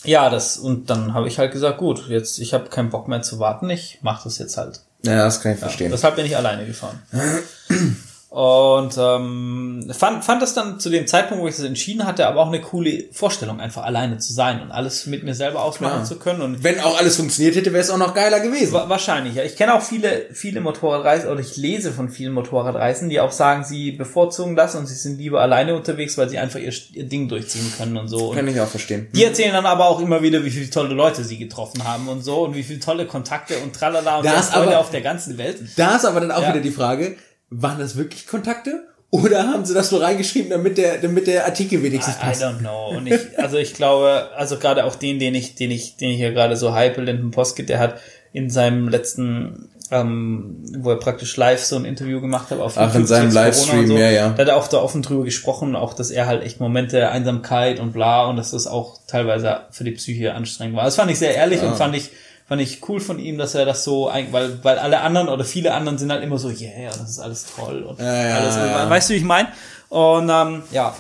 [0.04, 3.22] ja, das und dann habe ich halt gesagt, gut, jetzt ich habe keinen Bock mehr
[3.22, 4.82] zu warten, ich mache das jetzt halt.
[5.04, 5.88] Ja, das kann ich verstehen.
[5.88, 7.02] Ja, deshalb bin ich alleine gefahren.
[8.30, 12.42] Und ähm, fand, fand das dann zu dem Zeitpunkt, wo ich das entschieden hatte, aber
[12.42, 16.06] auch eine coole Vorstellung, einfach alleine zu sein und alles mit mir selber ausmachen Klar.
[16.06, 16.42] zu können.
[16.44, 18.74] Und Wenn auch alles funktioniert hätte, wäre es auch noch geiler gewesen.
[18.74, 19.44] Wa wahrscheinlich, ja.
[19.44, 23.64] Ich kenne auch viele, viele Motorradreisen oder ich lese von vielen Motorradreisen, die auch sagen,
[23.64, 27.30] sie bevorzugen das und sie sind lieber alleine unterwegs, weil sie einfach ihr, ihr Ding
[27.30, 28.30] durchziehen können und so.
[28.30, 29.08] Kann ich auch verstehen.
[29.16, 32.24] Die erzählen dann aber auch immer wieder, wie viele tolle Leute sie getroffen haben und
[32.24, 35.58] so und wie viele tolle Kontakte und tralala und das Freunde auf der ganzen Welt.
[35.78, 36.50] Da ist aber dann auch ja.
[36.50, 37.16] wieder die Frage,
[37.50, 38.86] waren das wirklich Kontakte?
[39.12, 42.42] Oder haben sie das nur reingeschrieben, damit der, damit der Artikel wenigstens passt?
[42.42, 42.90] I, I don't know.
[42.96, 46.18] Und ich, also ich glaube, also gerade auch den, den ich, den ich, den ich
[46.18, 47.96] hier gerade so hype, Linden Poskett, der hat
[48.34, 52.84] in seinem letzten, ähm, wo er praktisch live so ein Interview gemacht hat auf Ach,
[52.84, 54.30] YouTube, in seinem Livestream, so, ja, ja.
[54.30, 57.12] Da hat er auch da offen drüber gesprochen, auch, dass er halt echt Momente der
[57.12, 60.86] Einsamkeit und bla und dass das auch teilweise für die Psyche anstrengend war.
[60.86, 61.68] Das fand ich sehr ehrlich ja.
[61.68, 62.12] und fand ich,
[62.50, 65.74] fand ich cool von ihm, dass er das so, weil, weil alle anderen oder viele
[65.74, 68.90] anderen sind halt immer so, yeah, das ist alles toll und ja, ja, alles, ja.
[68.90, 69.50] weißt du, wie ich meine?
[69.88, 70.96] Und ähm, ja,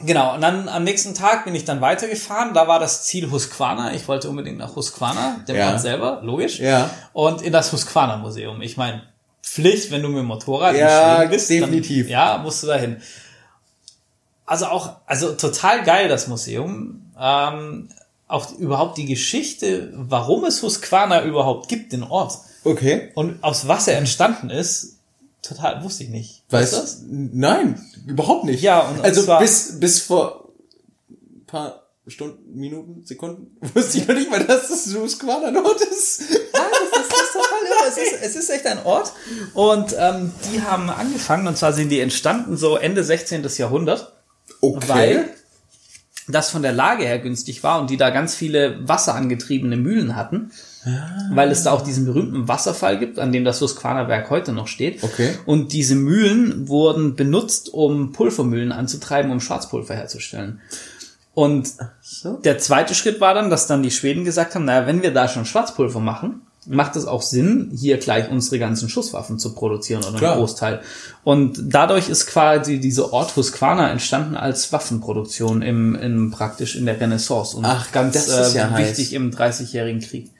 [0.00, 2.54] Genau, und dann am nächsten Tag bin ich dann weitergefahren.
[2.54, 3.94] Da war das Ziel Husqvarna.
[3.94, 5.72] Ich wollte unbedingt nach Husqvarna, dem ja.
[5.72, 6.60] Ort selber, logisch.
[6.60, 6.88] Ja.
[7.12, 8.62] Und in das Husqvarna Museum.
[8.62, 9.02] Ich meine,
[9.42, 11.50] Pflicht, wenn du mit dem Motorrad ja, bist.
[11.50, 12.06] definitiv.
[12.06, 13.02] Dann, ja, musst du dahin.
[14.46, 17.12] Also auch, also total geil das Museum.
[17.20, 17.88] Ähm,
[18.28, 22.38] auch überhaupt die Geschichte, warum es Husqvarna überhaupt gibt, den Ort.
[22.62, 23.10] Okay.
[23.14, 24.98] Und aus was er entstanden ist,
[25.42, 26.44] total wusste ich nicht.
[26.50, 27.02] Weißt du das?
[27.06, 28.62] Nein, überhaupt nicht.
[28.62, 30.50] Ja, und, also zwar, bis bis vor
[31.00, 35.80] ein paar Stunden, Minuten, Sekunden wusste ich noch nicht mal, dass das Husqvarna ein Ort
[35.80, 36.20] ist.
[36.20, 37.88] Das, das ist total irre.
[37.88, 39.12] Es ist, es ist echt ein Ort.
[39.54, 43.48] Und ähm, die haben angefangen, und zwar sind die entstanden so Ende 16.
[43.56, 44.12] Jahrhundert.
[44.60, 44.88] Okay.
[44.88, 45.30] Weil
[46.28, 50.50] das von der Lage her günstig war und die da ganz viele wasserangetriebene Mühlen hatten,
[50.84, 50.90] ah.
[51.32, 54.68] weil es da auch diesen berühmten Wasserfall gibt, an dem das Husqvarna Werk heute noch
[54.68, 55.02] steht.
[55.02, 55.34] Okay.
[55.46, 60.60] Und diese Mühlen wurden benutzt, um Pulvermühlen anzutreiben, um Schwarzpulver herzustellen.
[61.34, 61.70] Und
[62.02, 62.38] so.
[62.38, 65.28] der zweite Schritt war dann, dass dann die Schweden gesagt haben, naja, wenn wir da
[65.28, 70.18] schon Schwarzpulver machen, macht es auch Sinn, hier gleich unsere ganzen Schusswaffen zu produzieren oder
[70.18, 70.32] Klar.
[70.32, 70.80] einen Großteil.
[71.24, 77.00] Und dadurch ist quasi diese Ort Husqvarna entstanden als Waffenproduktion im, im praktisch in der
[77.00, 79.12] Renaissance und Ach, ganz äh, ja wichtig heiß.
[79.12, 80.30] im Dreißigjährigen Krieg.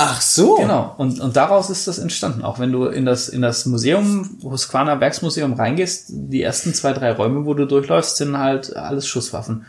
[0.00, 0.56] Ach so.
[0.56, 0.94] Genau.
[0.96, 2.42] Und, und daraus ist das entstanden.
[2.42, 7.12] Auch wenn du in das, in das Museum, Husqvarna Werksmuseum reingehst, die ersten zwei, drei
[7.12, 9.66] Räume, wo du durchläufst, sind halt alles Schusswaffen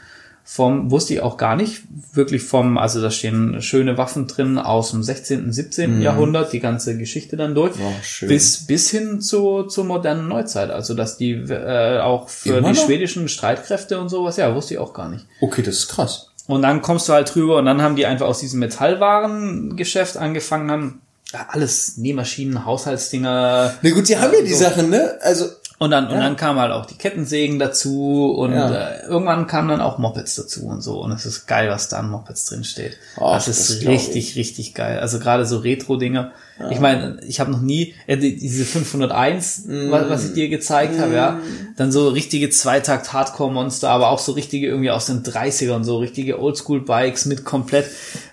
[0.52, 4.90] vom, wusste ich auch gar nicht, wirklich vom, also da stehen schöne Waffen drin aus
[4.90, 5.98] dem 16., 17.
[5.98, 6.02] Mhm.
[6.02, 10.96] Jahrhundert, die ganze Geschichte dann durch, oh, bis, bis hin zu, zur modernen Neuzeit, also
[10.96, 12.84] dass die äh, auch für Immer die noch?
[12.84, 15.28] schwedischen Streitkräfte und sowas, ja, wusste ich auch gar nicht.
[15.40, 16.32] Okay, das ist krass.
[16.48, 20.72] Und dann kommst du halt drüber und dann haben die einfach aus diesem Metallwarengeschäft angefangen
[20.72, 21.02] haben,
[21.50, 23.76] alles Nähmaschinen, Haushaltsdinger.
[23.80, 25.20] Na gut, sie haben ja die Sachen, ne?
[25.22, 25.46] Also
[25.80, 26.12] Und dann, ja.
[26.12, 28.70] und dann kamen halt auch die Kettensägen dazu und ja.
[28.70, 31.00] äh, irgendwann kamen dann auch Mopeds dazu und so.
[31.00, 32.98] Und es ist geil, was da an Mopeds drin steht.
[33.18, 35.00] Oh, das ist das richtig, richtig geil.
[35.00, 36.34] Also gerade so Retro-Dinger.
[36.60, 36.70] Ja.
[36.72, 39.92] Ich meine, ich habe noch nie, äh, diese 501, mm.
[39.92, 41.02] was, was ich dir gezeigt mm.
[41.02, 41.40] habe, ja,
[41.78, 47.26] dann so richtige Zweitakt-Hardcore-Monster, aber auch so richtige irgendwie aus den 30ern, so richtige Oldschool-Bikes
[47.26, 47.86] mit komplett,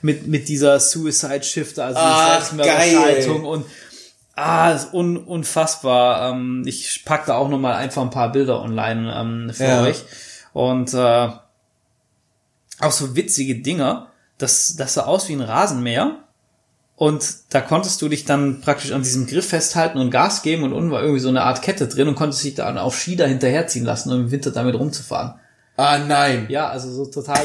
[0.02, 3.66] mit, mit dieser Suicide-Shifter, also ah, Selbstmörderschaltung und
[4.36, 6.30] Ah, ist un unfassbar.
[6.30, 9.82] Ähm, ich pack da auch nochmal einfach ein paar Bilder online ähm, für ja.
[9.82, 10.04] euch.
[10.52, 11.28] Und äh,
[12.80, 14.08] auch so witzige Dinger.
[14.36, 16.18] Das, das sah aus wie ein Rasenmäher.
[16.96, 20.72] Und da konntest du dich dann praktisch an diesem Griff festhalten und Gas geben und
[20.72, 23.84] unten war irgendwie so eine Art Kette drin und konntest dich dann auf Ski hinterherziehen
[23.84, 25.34] lassen, um im Winter damit rumzufahren.
[25.76, 26.46] Ah, nein.
[26.48, 27.44] Ja, also so total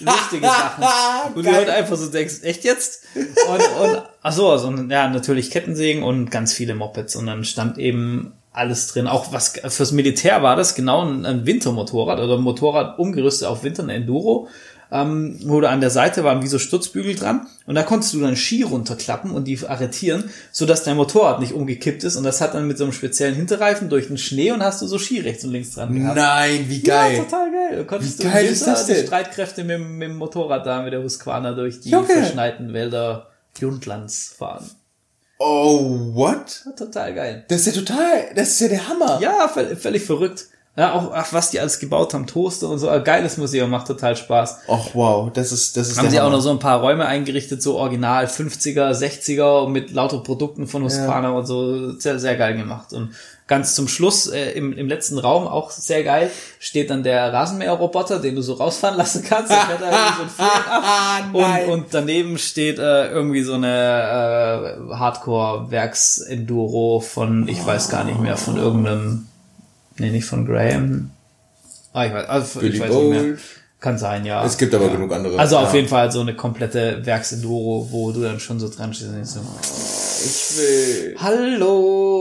[0.00, 0.84] lustige Sachen.
[1.34, 3.04] wo du halt einfach so denkst, echt jetzt?
[3.14, 7.16] Und, und ach so, also, ja, natürlich Kettensägen und ganz viele Mopeds.
[7.16, 9.06] Und dann stand eben alles drin.
[9.06, 13.64] Auch was fürs Militär war das genau ein, ein Wintermotorrad oder ein Motorrad umgerüstet auf
[13.64, 14.48] Winter, ein Enduro
[14.92, 18.20] ähm, wo du an der Seite waren wie so Stutzbügel dran und da konntest du
[18.20, 22.42] dann Ski runterklappen und die arretieren, so dass dein Motorrad nicht umgekippt ist und das
[22.42, 25.20] hat dann mit so einem speziellen Hinterreifen durch den Schnee und hast du so Ski
[25.20, 26.16] rechts und links dran gehabt.
[26.16, 27.16] Nein, wie geil.
[27.16, 27.78] Ja, total geil.
[27.78, 28.96] Du konntest wie geil ist das denn?
[28.96, 32.12] die Streitkräfte mit, mit dem Motorrad da, mit der Husqvarna durch die okay.
[32.12, 34.70] verschneiten Wälder Jundlands fahren.
[35.38, 36.62] Oh, what?
[36.76, 37.44] total geil.
[37.48, 39.18] Das ist ja total, das ist ja der Hammer.
[39.20, 40.46] Ja, völlig verrückt.
[40.74, 43.88] Ja, auch, ach, was die alles gebaut haben, Toaster und so, ein geiles Museum, macht
[43.88, 44.60] total Spaß.
[44.68, 46.28] Ach, wow, das ist, das ist Haben sie Hammer.
[46.28, 50.82] auch noch so ein paar Räume eingerichtet, so original 50er, 60er mit lauter Produkten von
[50.82, 51.34] Husqvarna ja.
[51.34, 52.94] und so, sehr, sehr geil gemacht.
[52.94, 53.10] Und
[53.46, 58.18] ganz zum Schluss, äh, im, im letzten Raum, auch sehr geil, steht dann der Rasenmäher-Roboter,
[58.18, 60.24] den du so rausfahren lassen kannst, irgendwie so
[61.34, 68.04] ein und, und daneben steht äh, irgendwie so eine äh, Hardcore-Werks-Enduro von, ich weiß gar
[68.04, 69.26] nicht mehr, von irgendeinem
[69.98, 71.10] Nee, nicht von Graham.
[71.92, 73.34] Ah, ich weiß, also Billy ich weiß nicht mehr.
[73.80, 74.44] Kann sein, ja.
[74.44, 74.92] Es gibt aber ja.
[74.92, 75.38] genug andere.
[75.38, 75.62] Also ja.
[75.62, 79.26] auf jeden Fall so eine komplette Werksenduro, wo du dann schon so dran stehst und
[79.26, 79.40] so.
[80.24, 81.16] Ich will.
[81.18, 82.11] Hallo.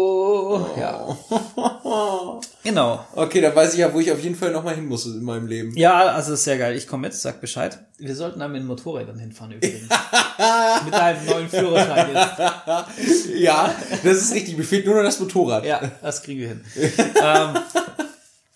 [0.80, 1.18] Ja.
[2.64, 3.06] genau.
[3.16, 5.48] Okay, dann weiß ich ja, wo ich auf jeden Fall nochmal hin muss in meinem
[5.48, 5.76] Leben.
[5.76, 6.76] Ja, also ist sehr geil.
[6.76, 7.80] Ich komme mit, sag Bescheid.
[7.98, 9.82] Wir sollten dann mit den Motorrädern hinfahren übrigens.
[10.86, 13.30] mit deinem neuen Führerschein jetzt.
[13.36, 14.58] Ja, das ist richtig.
[14.58, 15.66] Mir fehlt nur noch das Motorrad.
[15.66, 16.62] Ja, das kriegen wir hin.
[16.76, 17.58] ähm,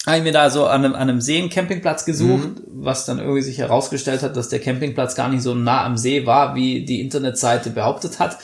[0.05, 2.63] habe ich mir da so an einem, an einem See einen Campingplatz gesucht, mhm.
[2.67, 6.25] was dann irgendwie sich herausgestellt hat, dass der Campingplatz gar nicht so nah am See
[6.25, 8.37] war, wie die Internetseite behauptet hat,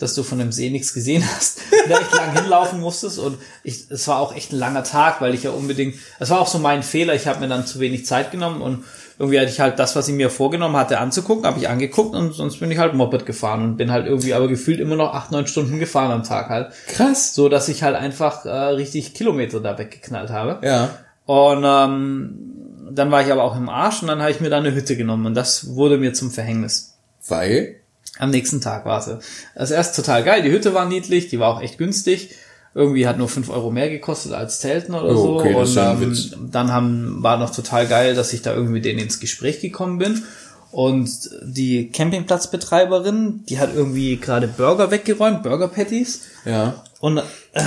[0.00, 3.90] dass du von dem See nichts gesehen hast, da echt lang hinlaufen musstest und ich,
[3.90, 6.58] es war auch echt ein langer Tag, weil ich ja unbedingt, es war auch so
[6.58, 8.84] mein Fehler, ich habe mir dann zu wenig Zeit genommen und
[9.18, 12.32] irgendwie hatte ich halt das, was ich mir vorgenommen hatte, anzugucken, habe ich angeguckt und
[12.32, 15.30] sonst bin ich halt Moped gefahren und bin halt irgendwie aber gefühlt immer noch acht,
[15.30, 16.72] neun Stunden gefahren am Tag halt.
[16.88, 17.34] Krass.
[17.34, 20.66] So, dass ich halt einfach äh, richtig Kilometer da weggeknallt habe.
[20.66, 20.90] Ja.
[21.26, 22.50] Und ähm,
[22.90, 24.96] dann war ich aber auch im Arsch und dann habe ich mir da eine Hütte
[24.96, 26.96] genommen und das wurde mir zum Verhängnis.
[27.28, 27.79] Weil?
[28.20, 29.18] Am nächsten Tag war sie.
[29.54, 32.30] Das erst total geil, die Hütte war niedlich, die war auch echt günstig
[32.74, 35.80] irgendwie hat nur fünf Euro mehr gekostet als Zelten oder oh, okay, so.
[35.80, 39.18] Und ähm, dann haben, war noch total geil, dass ich da irgendwie mit denen ins
[39.18, 40.22] Gespräch gekommen bin.
[40.70, 46.22] Und die Campingplatzbetreiberin, die hat irgendwie gerade Burger weggeräumt, Burger Patties.
[46.44, 46.84] Ja.
[47.00, 47.22] Und äh,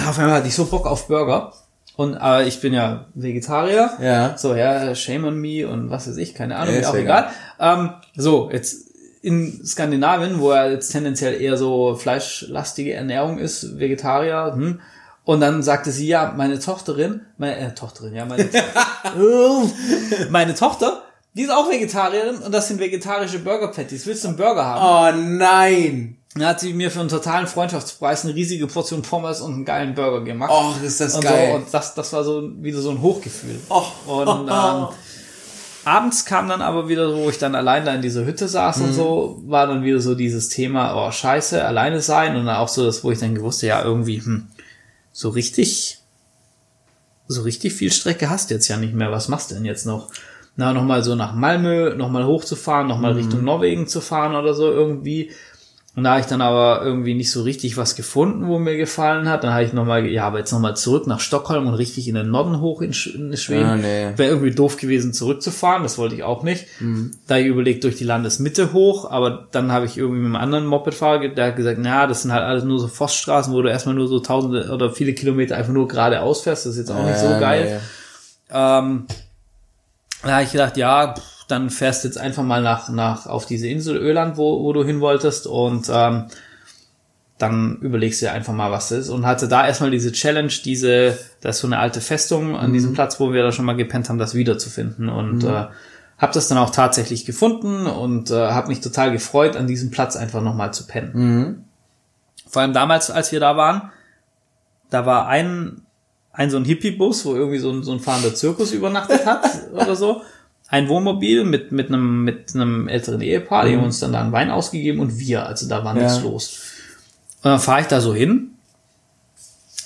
[0.07, 1.51] auf einmal hatte ich so Bock auf Burger.
[1.97, 3.91] Und aber ich bin ja Vegetarier.
[4.01, 4.37] Ja.
[4.37, 7.27] So, ja, shame on me und was weiß ich, keine Ahnung, ja, auch egal.
[7.59, 8.82] Ähm, so, jetzt
[9.23, 14.79] in Skandinavien, wo er jetzt tendenziell eher so fleischlastige Ernährung ist, Vegetarier, hm,
[15.23, 18.49] und dann sagte sie, ja, meine Tochterin, meine äh, Tochterin, ja, meine,
[20.29, 24.05] meine Tochter, die ist auch Vegetarierin und das sind vegetarische Burger Patties.
[24.05, 25.15] Willst du einen Burger haben?
[25.15, 26.17] Oh nein!
[26.35, 29.95] Dann hat sie mir für einen totalen Freundschaftspreis eine riesige Portion Pommes und einen geilen
[29.95, 30.51] Burger gemacht.
[30.51, 31.51] Och, ist das und geil.
[31.51, 33.59] So, und das, das war so wieder so ein Hochgefühl.
[33.69, 33.91] Och.
[34.05, 34.87] Und ähm,
[35.85, 38.85] abends kam dann aber wieder, wo ich dann allein da in dieser Hütte saß mhm.
[38.85, 42.67] und so, war dann wieder so dieses Thema, oh scheiße, alleine sein und dann auch
[42.67, 44.47] so das, wo ich dann gewusst ja irgendwie, hm,
[45.11, 45.99] so richtig,
[47.27, 49.11] so richtig viel Strecke hast du jetzt ja nicht mehr.
[49.11, 50.09] Was machst du denn jetzt noch?
[50.55, 53.19] Na, nochmal so nach Malmö, nochmal hochzufahren, nochmal mhm.
[53.19, 55.31] Richtung Norwegen zu fahren oder so irgendwie.
[55.95, 59.29] Und da habe ich dann aber irgendwie nicht so richtig was gefunden, wo mir gefallen
[59.29, 59.43] hat.
[59.43, 62.31] Dann habe ich nochmal, ja, aber jetzt nochmal zurück nach Stockholm und richtig in den
[62.31, 63.65] Norden hoch in, Schweden.
[63.65, 64.07] Ah, nee.
[64.15, 65.83] Wäre irgendwie doof gewesen, zurückzufahren.
[65.83, 66.65] Das wollte ich auch nicht.
[66.79, 67.11] Mhm.
[67.27, 69.11] Da ich überlegt, durch die Landesmitte hoch.
[69.11, 72.33] Aber dann habe ich irgendwie mit einem anderen Mopedfahrer, der hat gesagt, na, das sind
[72.33, 75.73] halt alles nur so Forststraßen, wo du erstmal nur so tausende oder viele Kilometer einfach
[75.73, 76.65] nur geradeaus fährst.
[76.65, 77.81] Das ist jetzt auch nicht so geil.
[78.49, 78.57] Nee.
[78.57, 79.05] Ähm,
[80.23, 83.45] da habe ich gedacht, ja, pff, dann fährst du jetzt einfach mal nach, nach auf
[83.45, 86.25] diese Insel Öland, wo, wo du hin wolltest und ähm,
[87.37, 89.09] dann überlegst du dir einfach mal, was das ist.
[89.09, 92.73] Und hatte da erstmal diese Challenge, diese, da ist so eine alte Festung an mhm.
[92.73, 95.09] diesem Platz, wo wir da schon mal gepennt haben, das wiederzufinden.
[95.09, 95.49] Und mhm.
[95.49, 95.65] äh,
[96.17, 100.15] habe das dann auch tatsächlich gefunden und äh, habe mich total gefreut, an diesem Platz
[100.15, 101.11] einfach nochmal zu pennen.
[101.13, 101.63] Mhm.
[102.47, 103.91] Vor allem damals, als wir da waren,
[104.89, 105.81] da war ein,
[106.31, 109.43] ein so ein Hippie-Bus, wo irgendwie so ein, so ein fahrender Zirkus übernachtet hat
[109.73, 110.21] oder so.
[110.73, 113.85] Ein Wohnmobil mit, mit einem, mit einem älteren Ehepaar, die haben mhm.
[113.85, 116.23] uns dann da einen Wein ausgegeben und wir, also da war nichts ja.
[116.23, 116.61] los.
[117.43, 118.55] Und dann fahre ich da so hin.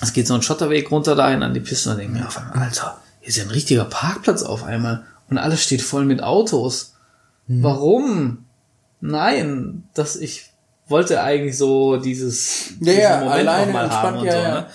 [0.00, 2.68] Es geht so ein Schotterweg runter dahin an die Piste und denke mir auf einmal,
[2.68, 6.94] Alter, hier ist ja ein richtiger Parkplatz auf einmal und alles steht voll mit Autos.
[7.48, 7.62] Hm.
[7.62, 8.46] Warum?
[9.02, 10.46] Nein, dass ich
[10.86, 14.38] wollte eigentlich so dieses ja, ja, Moment nochmal haben und ja, so.
[14.38, 14.66] Ne?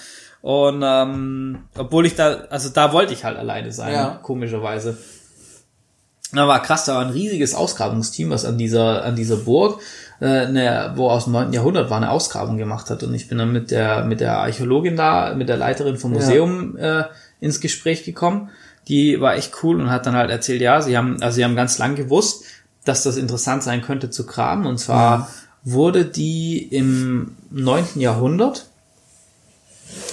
[0.43, 4.19] Und ähm, obwohl ich da, also da wollte ich halt alleine sein, ja.
[4.21, 4.95] komischerweise.
[6.33, 9.81] Da war krass, da war ein riesiges Ausgrabungsteam, was an dieser, an dieser Burg,
[10.19, 11.53] äh, eine, wo aus dem 9.
[11.53, 13.03] Jahrhundert war, eine Ausgrabung gemacht hat.
[13.03, 16.77] Und ich bin dann mit der, mit der Archäologin da, mit der Leiterin vom Museum
[16.77, 17.01] ja.
[17.01, 17.05] äh,
[17.39, 18.49] ins Gespräch gekommen.
[18.87, 21.55] Die war echt cool und hat dann halt erzählt, ja, sie haben, also sie haben
[21.55, 22.43] ganz lang gewusst,
[22.83, 24.65] dass das interessant sein könnte zu graben.
[24.65, 25.27] Und zwar ja.
[25.63, 27.99] wurde die im 9.
[27.99, 28.65] Jahrhundert,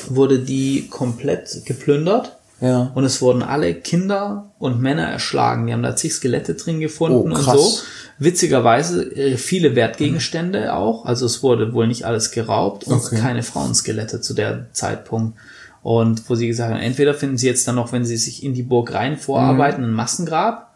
[0.08, 2.90] wurde die komplett geplündert ja.
[2.94, 5.66] Und es wurden alle Kinder und Männer erschlagen.
[5.66, 7.78] Die haben da zig Skelette drin gefunden oh, und so.
[8.18, 10.70] Witzigerweise äh, viele Wertgegenstände mhm.
[10.70, 11.06] auch.
[11.06, 13.18] Also es wurde wohl nicht alles geraubt und okay.
[13.18, 15.38] keine Frauenskelette zu der Zeitpunkt.
[15.82, 18.52] Und wo sie gesagt haben, entweder finden sie jetzt dann noch, wenn sie sich in
[18.52, 19.90] die Burg rein vorarbeiten, mhm.
[19.90, 20.70] ein Massengrab,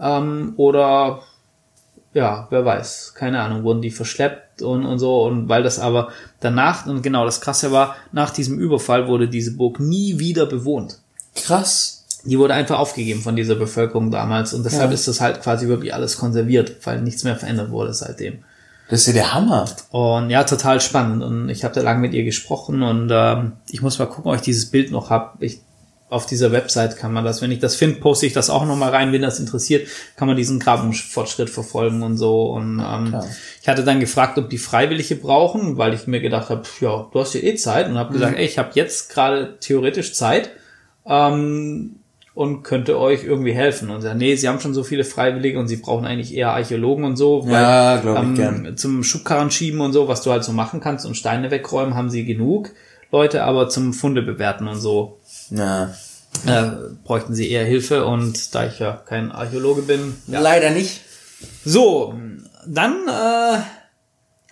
[0.00, 1.20] ähm, oder
[2.12, 5.22] ja, wer weiß, keine Ahnung, wurden die verschleppt und, und so.
[5.24, 6.08] Und weil das aber
[6.40, 10.99] danach, und genau das Krasse war, nach diesem Überfall wurde diese Burg nie wieder bewohnt.
[11.34, 12.04] Krass.
[12.24, 14.94] Die wurde einfach aufgegeben von dieser Bevölkerung damals und deshalb ja.
[14.94, 18.44] ist das halt quasi wirklich alles konserviert, weil nichts mehr verändert wurde seitdem.
[18.90, 19.66] Das ist ja der Hammer.
[19.90, 21.22] Und ja, total spannend.
[21.22, 24.36] Und ich habe da lange mit ihr gesprochen und ähm, ich muss mal gucken, ob
[24.36, 25.44] ich dieses Bild noch habe.
[25.44, 25.60] Ich
[26.10, 28.90] auf dieser Website kann man das, wenn ich das finde, poste ich das auch nochmal
[28.90, 29.12] rein.
[29.12, 32.50] Wenn das interessiert, kann man diesen Grabungsfortschritt verfolgen und so.
[32.50, 33.14] Und ähm,
[33.62, 37.20] ich hatte dann gefragt, ob die Freiwillige brauchen, weil ich mir gedacht habe, ja, du
[37.20, 38.14] hast ja eh Zeit und habe mhm.
[38.14, 40.50] gesagt, ey, ich habe jetzt gerade theoretisch Zeit
[41.10, 41.96] ähm,
[42.34, 43.90] und könnte euch irgendwie helfen.
[43.90, 47.04] Und sagt, nee, sie haben schon so viele Freiwillige und sie brauchen eigentlich eher Archäologen
[47.04, 47.44] und so.
[47.44, 48.76] Weil, ja, glaube ich ähm, gern.
[48.76, 52.08] Zum Schubkarren schieben und so, was du halt so machen kannst und Steine wegräumen, haben
[52.08, 52.70] sie genug
[53.10, 55.18] Leute, aber zum Funde bewerten und so.
[55.50, 55.92] Ja.
[56.46, 56.70] Äh,
[57.04, 60.14] bräuchten sie eher Hilfe und da ich ja kein Archäologe bin.
[60.28, 60.40] Ja.
[60.40, 61.00] Leider nicht.
[61.64, 62.14] So,
[62.66, 63.58] dann äh,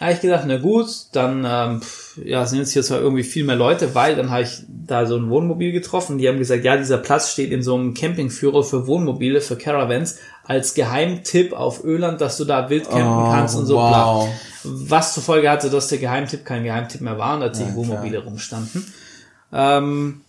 [0.01, 1.81] habe ich gedacht, na gut, dann ähm,
[2.25, 5.17] ja, sind jetzt hier zwar irgendwie viel mehr Leute, weil dann habe ich da so
[5.17, 6.19] ein Wohnmobil getroffen.
[6.19, 10.19] Die haben gesagt, ja, dieser Platz steht in so einem Campingführer für Wohnmobile, für Caravans,
[10.45, 14.29] als Geheimtipp auf Öland, dass du da wild campen oh, kannst und so wow.
[14.63, 14.81] bla.
[14.87, 17.75] Was zur Folge hatte, dass der Geheimtipp kein Geheimtipp mehr war und dass ja, die
[17.75, 18.25] Wohnmobile klar.
[18.25, 18.93] rumstanden.
[19.53, 20.21] Ähm,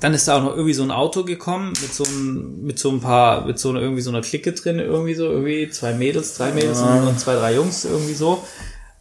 [0.00, 2.90] dann ist da auch noch irgendwie so ein Auto gekommen mit so einem, mit so
[2.90, 6.34] ein paar, mit so einer, irgendwie so einer Clique drin, irgendwie so, irgendwie zwei Mädels,
[6.36, 7.02] drei Mädels ja.
[7.02, 8.42] und, zwei, drei Jungs, irgendwie so.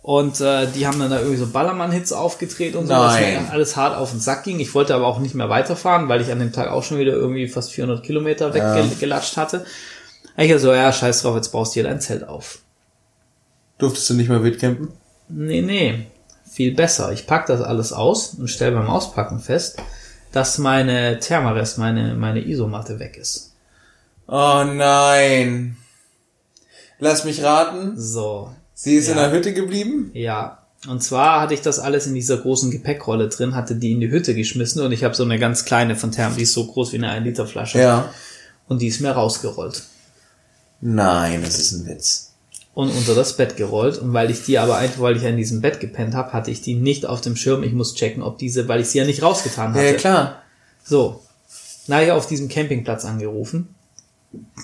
[0.02, 3.76] Und äh, die haben dann da irgendwie so Ballermann-Hits aufgedreht und so, was mir alles
[3.76, 4.60] hart auf den Sack ging.
[4.60, 7.12] Ich wollte aber auch nicht mehr weiterfahren, weil ich an dem Tag auch schon wieder
[7.12, 9.42] irgendwie fast 400 Kilometer weggelatscht ja.
[9.42, 9.66] hatte.
[10.38, 12.60] Ich so, ja, scheiß drauf, jetzt baust du hier dein Zelt auf.
[13.80, 14.90] Durftest du nicht mehr wildcampen?
[15.30, 16.08] Nee, nee.
[16.50, 17.12] Viel besser.
[17.12, 19.78] Ich pack das alles aus und stell beim Auspacken fest,
[20.38, 23.54] dass meine Thermarest, meine, meine Isomatte weg ist.
[24.28, 25.78] Oh nein.
[27.00, 28.00] Lass mich raten.
[28.00, 28.54] So.
[28.76, 29.14] Sie ist ja.
[29.14, 30.12] in der Hütte geblieben?
[30.14, 30.60] Ja.
[30.88, 34.12] Und zwar hatte ich das alles in dieser großen Gepäckrolle drin, hatte die in die
[34.12, 36.94] Hütte geschmissen und ich habe so eine ganz kleine von Therm, die ist so groß
[36.94, 37.80] wie eine 1 Liter Flasche.
[37.80, 38.14] Ja.
[38.68, 39.82] Und die ist mir rausgerollt.
[40.82, 42.28] Nein, das ist ein Witz
[42.78, 43.98] und unter das Bett gerollt.
[43.98, 46.52] Und weil ich die aber einfach, weil ich ja in diesem Bett gepennt habe, hatte
[46.52, 47.64] ich die nicht auf dem Schirm.
[47.64, 49.84] Ich muss checken, ob diese, weil ich sie ja nicht rausgetan hatte.
[49.84, 50.44] Ja, klar.
[50.84, 51.24] So.
[51.88, 53.74] Naja, auf diesem Campingplatz angerufen.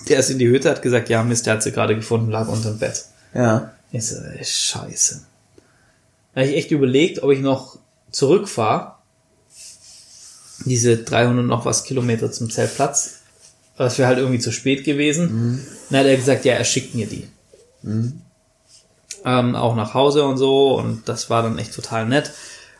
[0.08, 2.46] Der ist in die Hütte, hat gesagt, ja, Mist, der hat sie gerade gefunden, lag
[2.46, 3.04] unter dem Bett.
[3.34, 3.72] Ja.
[3.90, 5.22] Ich so, ey, scheiße.
[6.34, 7.78] Da habe ich echt überlegt, ob ich noch
[8.12, 8.92] zurückfahre.
[10.64, 13.22] Diese 300 noch was Kilometer zum Zeltplatz.
[13.76, 15.32] Das wäre halt irgendwie zu spät gewesen.
[15.32, 15.66] Mhm.
[15.90, 17.26] Dann hat er gesagt, ja, er schickt mir die.
[17.84, 18.20] Mhm.
[19.24, 22.32] Ähm, auch nach Hause und so und das war dann echt total nett.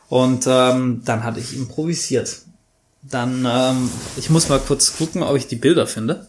[0.09, 2.43] Und ähm, dann hatte ich improvisiert.
[3.03, 6.27] Dann, ähm, ich muss mal kurz gucken, ob ich die Bilder finde.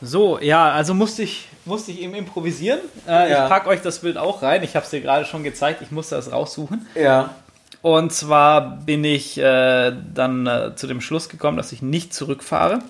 [0.00, 2.80] So, ja, also musste ich, musste ich eben improvisieren.
[3.06, 3.44] Äh, ja.
[3.44, 4.62] Ich pack euch das Bild auch rein.
[4.62, 5.82] Ich habe es dir gerade schon gezeigt.
[5.82, 6.86] Ich musste das raussuchen.
[6.94, 7.34] Ja.
[7.82, 12.80] Und zwar bin ich äh, dann äh, zu dem Schluss gekommen, dass ich nicht zurückfahre,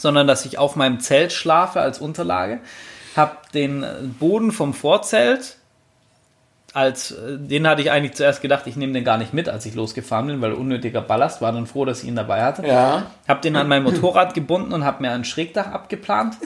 [0.00, 2.60] sondern dass ich auf meinem Zelt schlafe als Unterlage.
[3.16, 3.84] habe den
[4.18, 5.56] Boden vom Vorzelt
[6.72, 9.74] als den hatte ich eigentlich zuerst gedacht, ich nehme den gar nicht mit, als ich
[9.74, 11.52] losgefahren bin, weil unnötiger Ballast war.
[11.52, 12.66] Dann froh, dass ich ihn dabei hatte.
[12.66, 13.10] Ja.
[13.26, 16.36] Hab den an mein Motorrad gebunden und habe mir ein Schrägdach abgeplant.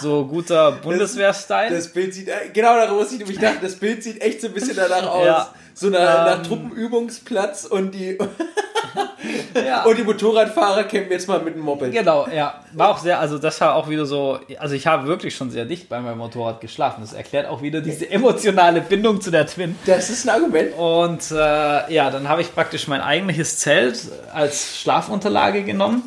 [0.00, 1.70] So guter Bundeswehr-Style.
[1.70, 4.48] Das, das, Bild sieht genau darüber muss ich nämlich dachten, das Bild sieht echt so
[4.48, 5.24] ein bisschen danach aus.
[5.24, 5.54] Ja.
[5.74, 8.18] So nach, ähm, nach Truppenübungsplatz und die
[9.54, 9.84] ja.
[9.84, 11.92] Und die Motorradfahrer kämpfen jetzt mal mit dem Moped.
[11.92, 12.60] Genau, ja.
[12.72, 15.64] War auch sehr, also das war auch wieder so, also ich habe wirklich schon sehr
[15.64, 17.00] dicht bei meinem Motorrad geschlafen.
[17.00, 19.76] Das erklärt auch wieder diese emotionale Bindung zu der Twin.
[19.86, 20.74] Das ist ein Argument.
[20.76, 23.98] Und äh, ja, dann habe ich praktisch mein eigentliches Zelt
[24.32, 26.02] als Schlafunterlage genommen,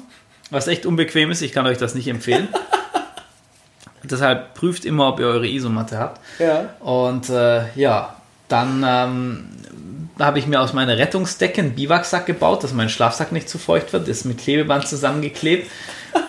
[0.50, 1.42] was echt unbequem ist.
[1.42, 2.48] Ich kann euch das nicht empfehlen.
[4.04, 6.22] Deshalb prüft immer, ob ihr eure Isomatte habt.
[6.40, 6.70] Ja.
[6.80, 8.17] Und äh, ja,
[8.48, 9.50] dann ähm,
[10.20, 13.94] habe ich mir aus meiner Rettungsdecke einen Biwaksack gebaut, dass mein Schlafsack nicht zu feucht
[13.94, 15.70] wird, ist mit Klebeband zusammengeklebt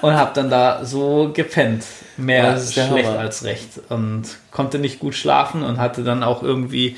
[0.02, 1.84] und habe dann da so gepennt.
[2.16, 3.18] Mehr schlecht Hammer.
[3.18, 3.80] als recht.
[3.88, 6.96] Und konnte nicht gut schlafen und hatte dann auch irgendwie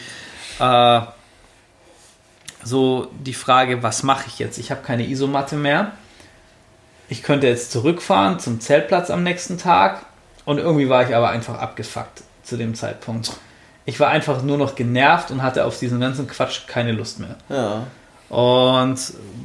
[0.58, 1.00] äh,
[2.64, 4.58] so die Frage, was mache ich jetzt?
[4.58, 5.92] Ich habe keine Isomatte mehr.
[7.08, 10.06] Ich könnte jetzt zurückfahren zum Zeltplatz am nächsten Tag.
[10.46, 13.32] Und irgendwie war ich aber einfach abgefuckt zu dem Zeitpunkt
[13.84, 17.36] ich war einfach nur noch genervt und hatte auf diesen ganzen Quatsch keine Lust mehr.
[17.48, 17.86] Ja.
[18.28, 18.98] Und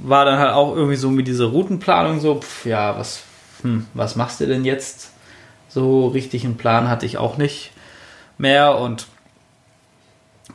[0.03, 3.21] war dann halt auch irgendwie so mit dieser Routenplanung so, pf, ja, was,
[3.61, 5.11] hm, was machst du denn jetzt?
[5.69, 7.71] So richtig einen Plan hatte ich auch nicht
[8.37, 9.07] mehr und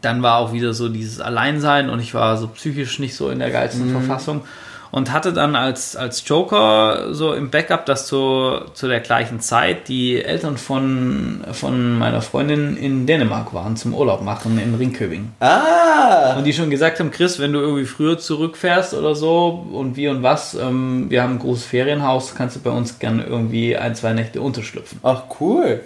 [0.03, 3.39] dann war auch wieder so dieses Alleinsein und ich war so psychisch nicht so in
[3.39, 3.93] der geilsten mhm.
[3.93, 4.43] Verfassung
[4.91, 9.89] und hatte dann als, als Joker so im Backup, dass zu, zu der gleichen Zeit
[9.89, 15.33] die Eltern von, von meiner Freundin in Dänemark waren zum Urlaub machen in Ringköbing.
[15.41, 16.37] Ah!
[16.37, 20.09] Und die schon gesagt haben, Chris, wenn du irgendwie früher zurückfährst oder so und wie
[20.09, 23.95] und was, ähm, wir haben ein großes Ferienhaus, kannst du bei uns gerne irgendwie ein,
[23.95, 24.99] zwei Nächte unterschlüpfen.
[25.03, 25.83] Ach, cool.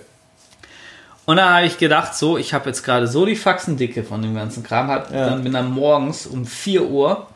[1.26, 4.34] Und dann habe ich gedacht, so, ich habe jetzt gerade so die Faxendicke von dem
[4.34, 5.30] ganzen Kram, hab, ja.
[5.30, 7.26] dann bin dann morgens um 4 Uhr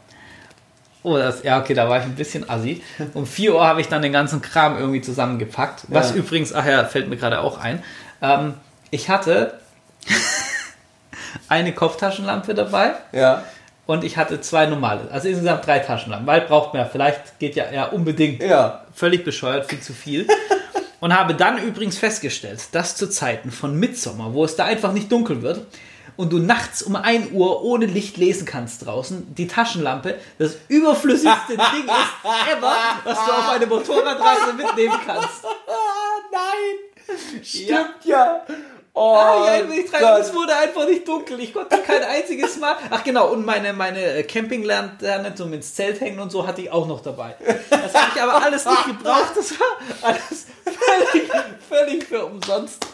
[1.03, 2.82] Oh, das, ja, okay, da war ich ein bisschen assi.
[3.14, 5.84] Um 4 Uhr habe ich dann den ganzen Kram irgendwie zusammengepackt.
[5.88, 6.16] Was ja.
[6.16, 7.82] übrigens, ach ja, fällt mir gerade auch ein.
[8.20, 8.55] Ähm,
[8.90, 9.59] ich hatte
[11.49, 12.94] eine Kopftaschenlampe dabei.
[13.12, 13.44] Ja.
[13.86, 15.11] Und ich hatte zwei normale.
[15.11, 16.26] Also insgesamt drei Taschenlampen.
[16.26, 18.42] Weil braucht man ja, vielleicht geht ja, ja unbedingt.
[18.42, 18.84] Ja.
[18.92, 20.26] Völlig bescheuert, viel zu viel.
[21.01, 25.11] Und habe dann übrigens festgestellt, dass zu Zeiten von Mitsommer, wo es da einfach nicht
[25.11, 25.64] dunkel wird,
[26.19, 31.53] und du nachts um 1 Uhr ohne Licht lesen kannst draußen, die Taschenlampe das überflüssigste
[31.57, 35.45] Ding ist ever, was du auf eine Motorradreise mitnehmen kannst.
[36.33, 37.14] Nein!
[37.43, 38.43] Stimmt ja!
[38.47, 38.47] ja.
[38.95, 39.61] Oh, ah,
[40.01, 41.39] ja, es wurde einfach nicht dunkel.
[41.39, 42.75] Ich konnte kein einziges Mal.
[42.91, 46.89] Ach genau, und meine, meine Campinglanterne zum ins Zelt hängen und so hatte ich auch
[46.89, 47.37] noch dabei.
[47.71, 49.37] Das habe ich aber alles nicht gebraucht.
[49.37, 49.66] Das war
[50.03, 51.31] alles völlig,
[51.69, 52.85] völlig für umsonst.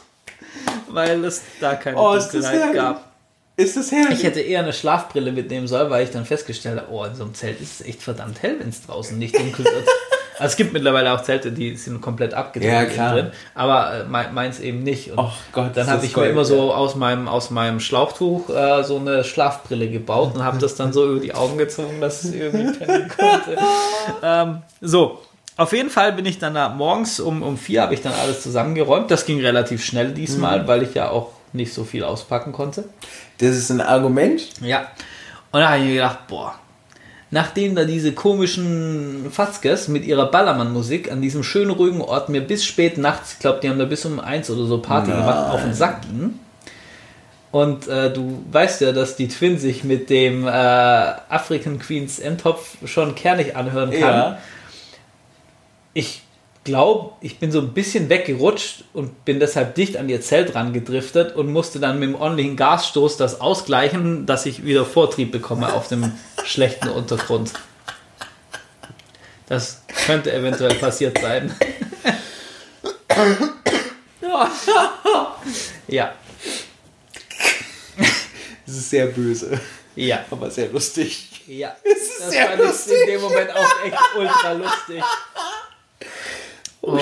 [0.89, 3.14] Weil es da keine oh, Dunkelheit gab.
[3.57, 4.19] Ist das herrlich?
[4.19, 7.23] Ich hätte eher eine Schlafbrille mitnehmen sollen, weil ich dann festgestellt habe, oh, in so
[7.23, 9.87] einem Zelt ist es echt verdammt hell, wenn es draußen nicht dunkel wird.
[10.39, 14.59] also es gibt mittlerweile auch Zelte, die sind komplett abgedreht ja, drin, aber äh, meins
[14.59, 15.13] eben nicht.
[15.13, 18.83] Und oh Gott, dann habe ich mir immer so aus meinem, aus meinem Schlauchtuch äh,
[18.83, 22.35] so eine Schlafbrille gebaut und habe das dann so über die Augen gezogen, dass ich
[22.35, 23.57] irgendwie pennen konnte.
[24.23, 25.21] ähm, so,
[25.57, 28.43] auf jeden Fall bin ich dann da morgens um, um vier habe ich dann alles
[28.43, 29.13] zusammengeräumt.
[29.13, 30.67] Das ging relativ schnell diesmal, mhm.
[30.67, 32.85] weil ich ja auch nicht so viel auspacken konnte.
[33.39, 34.43] Das ist ein Argument?
[34.61, 34.89] Ja.
[35.53, 36.55] Und da habe ich mir gedacht, boah,
[37.31, 42.65] nachdem da diese komischen Fatzkes mit ihrer Ballermann-Musik an diesem schönen ruhigen Ort mir bis
[42.65, 45.21] spät nachts, ich glaube, die haben da bis um eins oder so Party Nein.
[45.21, 46.41] gemacht, auf den Sack gingen.
[47.55, 52.77] Und äh, du weißt ja, dass die Twin sich mit dem äh, African Queens Endtopf
[52.85, 54.01] schon kernig anhören kann.
[54.01, 54.39] Ja.
[55.93, 56.24] Ich
[56.65, 61.37] glaube, ich bin so ein bisschen weggerutscht und bin deshalb dicht an ihr Zelt rangedriftet
[61.37, 65.89] und musste dann mit dem ordentlichen Gasstoß das ausgleichen, dass ich wieder Vortrieb bekomme auf
[65.89, 66.13] dem
[66.45, 67.53] schlechten Untergrund.
[69.47, 71.55] Das könnte eventuell passiert sein.
[75.87, 76.15] ja.
[78.67, 79.61] Das ist sehr böse.
[79.95, 80.25] Ja.
[80.31, 81.43] Aber sehr lustig.
[81.47, 81.77] Ja.
[81.85, 82.97] Es ist das sehr lustig.
[83.03, 85.03] in dem Moment auch echt ultra lustig.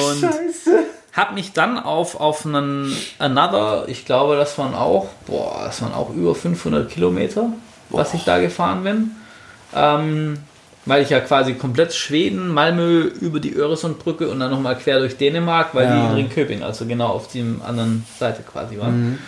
[0.00, 0.84] Oh, und Scheiße.
[1.12, 5.92] Hab mich dann auf, auf einen Another, ich glaube, das waren auch, boah, das waren
[5.92, 7.52] auch über 500 Kilometer,
[7.90, 7.98] boah.
[7.98, 9.10] was ich da gefahren bin.
[9.74, 10.38] Ähm,
[10.84, 15.16] weil ich ja quasi komplett Schweden, Malmö über die Öresundbrücke und dann nochmal quer durch
[15.16, 15.94] Dänemark, weil ja.
[15.94, 19.10] die in Ringköping, also genau auf der anderen Seite quasi waren.
[19.10, 19.18] Mhm.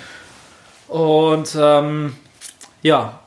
[0.88, 2.14] Und ähm,
[2.82, 3.20] ja,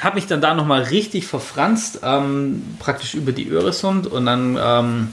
[0.00, 5.12] habe mich dann da nochmal richtig verfranst, ähm, praktisch über die Öresund und dann ähm,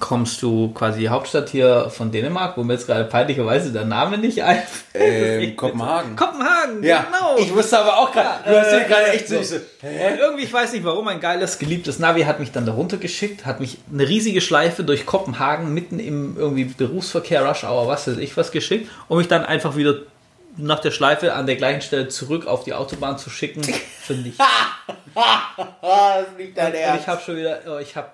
[0.00, 4.18] kommst du quasi die Hauptstadt hier von Dänemark, wo mir jetzt gerade peinlicherweise der Name
[4.18, 4.94] nicht einfällt.
[4.94, 6.16] Ähm, Kopenhagen.
[6.16, 7.04] Kopenhagen, ja.
[7.04, 7.36] genau.
[7.38, 9.42] Ich wusste aber auch gerade, du hast ja gerade echt so.
[9.42, 10.16] so hä?
[10.18, 13.60] Irgendwie, ich weiß nicht warum, ein geiles, geliebtes Navi hat mich dann da runtergeschickt, hat
[13.60, 18.36] mich eine riesige Schleife durch Kopenhagen mitten im irgendwie Berufsverkehr, Rush Hour, was weiß ich
[18.36, 19.96] was geschickt, um mich dann einfach wieder
[20.56, 23.62] nach der Schleife an der gleichen Stelle zurück auf die Autobahn zu schicken,
[24.00, 24.36] finde ich.
[24.36, 26.94] das liegt dein Ernst.
[26.94, 28.08] Und ich habe schon wieder, oh, ich habe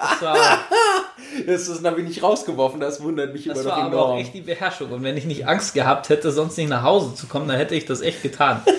[0.00, 0.36] das war.
[1.46, 3.90] das ist Navi nicht rausgeworfen, das wundert mich das immer noch enorm.
[3.90, 4.90] Das war aber auch echt die Beherrschung.
[4.90, 7.74] Und wenn ich nicht Angst gehabt hätte, sonst nicht nach Hause zu kommen, dann hätte
[7.74, 8.62] ich das echt getan.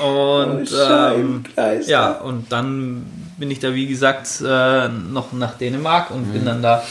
[0.00, 1.44] Und oh, ähm,
[1.86, 3.04] ja, und dann
[3.36, 6.32] bin ich da, wie gesagt, äh, noch nach Dänemark und mhm.
[6.32, 6.82] bin dann da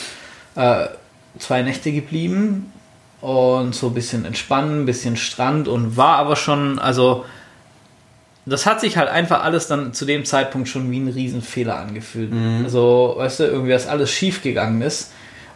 [0.55, 0.87] äh,
[1.39, 2.71] zwei Nächte geblieben
[3.21, 7.25] und so ein bisschen entspannen, ein bisschen Strand und war aber schon, also
[8.49, 12.31] das hat sich halt einfach alles dann zu dem Zeitpunkt schon wie ein Riesenfehler angefühlt.
[12.31, 12.61] Mhm.
[12.63, 15.11] Also, weißt du, irgendwie, dass alles schief gegangen ist,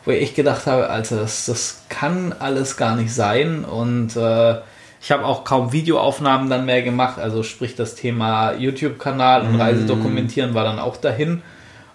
[0.05, 3.65] wo ich gedacht habe, Alter, das, das kann alles gar nicht sein.
[3.65, 4.57] Und äh,
[5.01, 7.19] ich habe auch kaum Videoaufnahmen dann mehr gemacht.
[7.19, 9.61] Also, sprich, das Thema YouTube-Kanal und mhm.
[9.61, 11.41] Reisedokumentieren war dann auch dahin.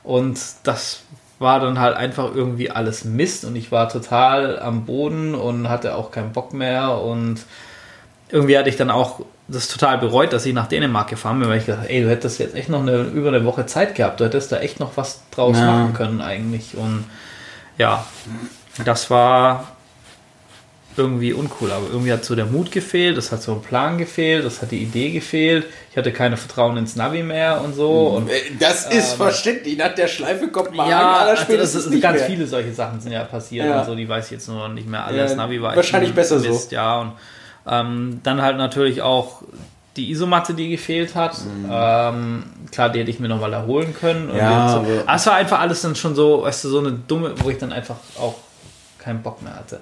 [0.03, 1.03] Und das
[1.39, 5.95] war dann halt einfach irgendwie alles Mist und ich war total am Boden und hatte
[5.95, 7.45] auch keinen Bock mehr und
[8.31, 11.59] irgendwie hatte ich dann auch das total bereut, dass ich nach Dänemark gefahren bin, weil
[11.59, 14.25] ich gedacht ey, du hättest jetzt echt noch eine, über eine Woche Zeit gehabt, du
[14.25, 15.67] hättest da echt noch was draus ja.
[15.67, 16.77] machen können eigentlich.
[16.77, 17.05] Und
[17.79, 18.05] ja,
[18.85, 19.73] das war
[20.99, 24.45] irgendwie uncool, aber irgendwie hat so der Mut gefehlt, es hat so ein Plan gefehlt,
[24.45, 28.09] es hat die Idee gefehlt, ich hatte keine Vertrauen ins Navi mehr und so.
[28.09, 31.75] Und, äh, das ist ähm, verständlich, nach der Schleife kommt man ja, aller also das
[31.75, 32.27] ist, ganz mehr.
[32.27, 33.81] viele solche Sachen sind ja passiert ja.
[33.81, 35.31] und so, die weiß ich jetzt nur nicht mehr alles.
[35.31, 36.75] Ja, Navi war wahrscheinlich besser Mist, so.
[36.75, 37.13] Ja, und
[37.69, 39.43] ähm, dann halt natürlich auch
[39.97, 41.37] die Isomatte, die gefehlt hat.
[41.45, 41.69] Mhm.
[41.71, 44.31] Ähm, klar, die hätte ich mir nochmal erholen können.
[44.35, 44.79] Ja, so.
[44.79, 47.59] aber es war einfach alles dann schon so, weißt du, so eine dumme, wo ich
[47.59, 48.37] dann einfach auch
[48.99, 49.81] keinen Bock mehr hatte.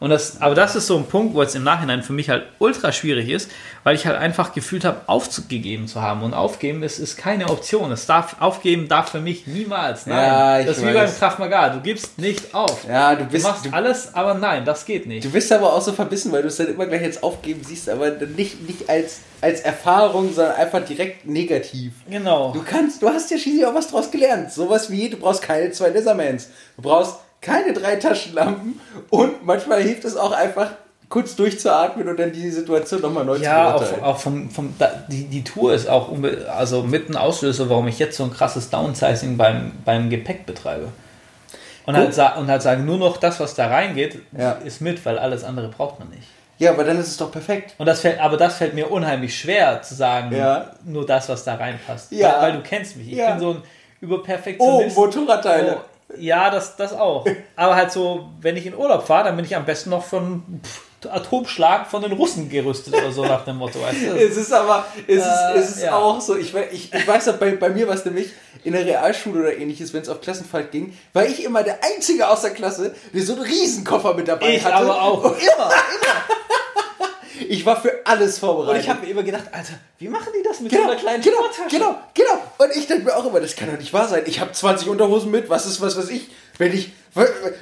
[0.00, 2.44] Und das, aber das ist so ein Punkt, wo es im Nachhinein für mich halt
[2.58, 3.50] ultra schwierig ist,
[3.84, 6.22] weil ich halt einfach gefühlt habe, aufgegeben zu haben.
[6.22, 7.92] Und aufgeben ist, ist keine Option.
[7.92, 10.06] Es darf, aufgeben darf für mich niemals.
[10.06, 10.16] Nein.
[10.16, 11.70] Ja, das ist wie beim Kraft Maga.
[11.70, 12.84] Du gibst nicht auf.
[12.88, 15.24] Ja, du, bist, du machst du, alles, aber nein, das geht nicht.
[15.24, 17.88] Du bist aber auch so verbissen, weil du es dann immer gleich jetzt aufgeben siehst,
[17.88, 21.92] aber nicht, nicht als, als Erfahrung, sondern einfach direkt negativ.
[22.10, 22.52] Genau.
[22.52, 24.52] Du kannst, du hast ja schließlich auch was draus gelernt.
[24.52, 26.48] Sowas wie, du brauchst keine zwei Leathermans.
[26.76, 28.80] Du brauchst keine drei Taschenlampen
[29.10, 30.70] und manchmal hilft es auch einfach
[31.08, 34.00] kurz durchzuatmen und dann die Situation nochmal neu ja, zu beurteilen.
[34.00, 34.74] Ja, auch, auch vom, vom
[35.08, 36.10] die, die Tour ist auch
[36.48, 40.88] also mit ein Auslöser, warum ich jetzt so ein krasses Downsizing beim, beim Gepäck betreibe.
[41.86, 44.52] Und halt, und halt sagen, nur noch das, was da reingeht, ja.
[44.52, 46.26] ist mit, weil alles andere braucht man nicht.
[46.58, 47.74] Ja, aber dann ist es doch perfekt.
[47.78, 50.70] Und das fällt, aber das fällt mir unheimlich schwer zu sagen, ja.
[50.84, 52.12] nur das, was da reinpasst.
[52.12, 52.36] Ja.
[52.36, 53.12] Weil, weil du kennst mich.
[53.12, 53.62] Ich bin so ein
[54.00, 54.96] Überperfektionist.
[54.96, 55.76] Oh, Motorradteile.
[55.78, 57.26] Oh, ja, das, das auch.
[57.56, 60.60] Aber halt so, wenn ich in Urlaub fahre, dann bin ich am besten noch von
[61.10, 63.80] Atomschlag von den Russen gerüstet oder so nach dem Motto.
[63.80, 64.16] Weißt du?
[64.16, 65.96] es ist aber, es ist, äh, es ist ja.
[65.96, 68.30] auch so, ich, ich, ich weiß, bei, bei mir war es nämlich
[68.62, 72.28] in der Realschule oder ähnliches, wenn es auf Klassenfahrt ging, war ich immer der Einzige
[72.28, 74.76] aus der Klasse, der so einen Riesenkoffer mit dabei ich hatte.
[74.76, 75.24] aber auch.
[75.24, 76.24] Und immer, immer.
[77.48, 78.74] Ich war für alles vorbereitet.
[78.74, 81.00] Und ich habe mir immer gedacht, Alter, wie machen die das mit genau, so einer
[81.00, 82.42] kleinen genau, Genau, genau.
[82.58, 84.22] Und ich denke mir auch immer, das kann doch nicht wahr sein.
[84.26, 86.28] Ich habe 20 Unterhosen mit, was ist, was weiß ich.
[86.58, 86.92] Wenn ich,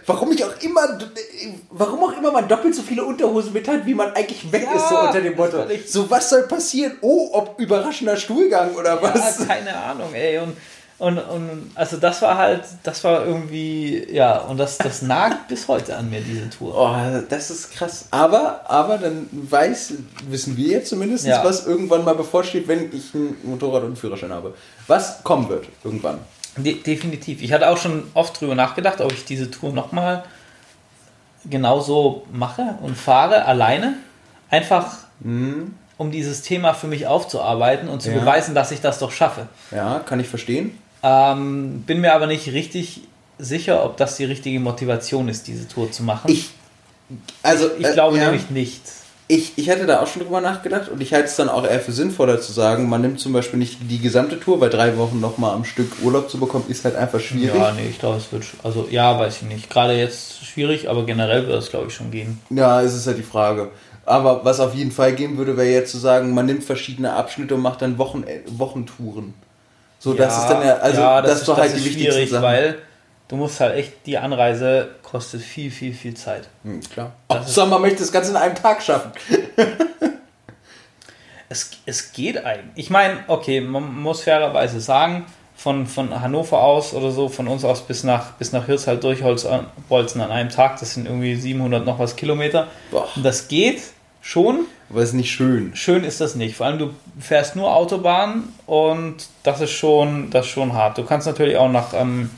[0.06, 0.98] warum ich auch immer,
[1.70, 4.74] warum auch immer man doppelt so viele Unterhosen mit hat, wie man eigentlich weg ja,
[4.74, 5.64] ist, so unter dem Motto.
[5.86, 6.98] So, was soll passieren?
[7.00, 9.46] Oh, ob überraschender Stuhlgang oder ja, was?
[9.46, 10.38] keine Ahnung, ey.
[10.38, 10.56] Und
[11.02, 15.66] und, und also das war halt, das war irgendwie, ja, und das, das nagt bis
[15.66, 16.76] heute an mir, diese Tour.
[16.76, 18.06] Oh, das ist krass.
[18.12, 19.94] Aber, aber dann weiß,
[20.28, 21.42] wissen wir jetzt zumindest, ja.
[21.44, 24.54] was irgendwann mal bevorsteht, wenn ich ein Motorrad und einen Führerschein habe.
[24.86, 26.20] Was kommen wird irgendwann.
[26.56, 27.42] De definitiv.
[27.42, 30.22] Ich hatte auch schon oft drüber nachgedacht, ob ich diese Tour nochmal
[31.44, 33.94] genauso mache und fahre, alleine.
[34.50, 35.74] Einfach, mhm.
[35.98, 38.20] um dieses Thema für mich aufzuarbeiten und zu ja.
[38.20, 39.48] beweisen, dass ich das doch schaffe.
[39.72, 40.78] Ja, kann ich verstehen.
[41.02, 43.02] Ähm, bin mir aber nicht richtig
[43.38, 46.30] sicher, ob das die richtige Motivation ist, diese Tour zu machen.
[46.30, 46.50] Ich,
[47.42, 48.82] also, ich, ich äh, glaube ja, nämlich nicht.
[49.28, 51.80] Ich, ich hatte da auch schon drüber nachgedacht und ich halte es dann auch eher
[51.80, 55.20] für sinnvoller zu sagen, man nimmt zum Beispiel nicht die gesamte Tour, weil drei Wochen
[55.20, 57.54] nochmal am Stück Urlaub zu bekommen, ist halt einfach schwierig.
[57.54, 59.70] Ja, nee, ich glaube, es wird, also ja, weiß ich nicht.
[59.70, 62.40] Gerade jetzt schwierig, aber generell wird es, glaube ich, schon gehen.
[62.50, 63.70] Ja, es ist halt die Frage.
[64.04, 67.54] Aber was auf jeden Fall gehen würde, wäre jetzt zu sagen, man nimmt verschiedene Abschnitte
[67.54, 69.32] und macht dann Wochen, Wochentouren.
[70.02, 72.26] So, ja, das ist dann ja, also ja, das, das ist doch halt die wichtigste
[72.26, 72.42] Sache.
[72.42, 72.78] weil
[73.28, 76.48] du musst halt echt, die Anreise kostet viel, viel, viel Zeit.
[76.64, 77.12] Hm, klar.
[77.46, 79.12] Sag mal, möchte das Ganze in einem Tag schaffen.
[81.48, 82.72] es, es geht eigentlich.
[82.74, 87.64] Ich meine, okay, man muss fairerweise sagen, von, von Hannover aus oder so, von uns
[87.64, 90.80] aus bis nach, bis nach Hirtshals durchbolzen an einem Tag.
[90.80, 92.66] Das sind irgendwie 700 noch was Kilometer.
[92.90, 93.06] Boah.
[93.14, 93.80] Und das geht
[94.20, 94.66] schon.
[94.92, 95.74] Aber ist nicht schön.
[95.74, 96.54] Schön ist das nicht.
[96.54, 100.98] Vor allem du fährst nur Autobahn und das ist schon, das ist schon hart.
[100.98, 102.30] Du kannst natürlich auch nach ähm,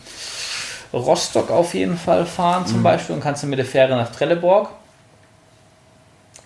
[0.92, 2.84] Rostock auf jeden Fall fahren zum mhm.
[2.84, 4.68] Beispiel und kannst dann mit der Fähre nach Trelleborg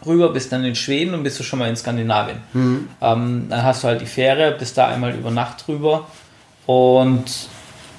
[0.07, 2.39] rüber, bist dann in Schweden und bist du schon mal in Skandinavien.
[2.53, 2.89] Mhm.
[3.01, 6.07] Ähm, dann hast du halt die Fähre, bist da einmal über Nacht drüber
[6.67, 7.25] und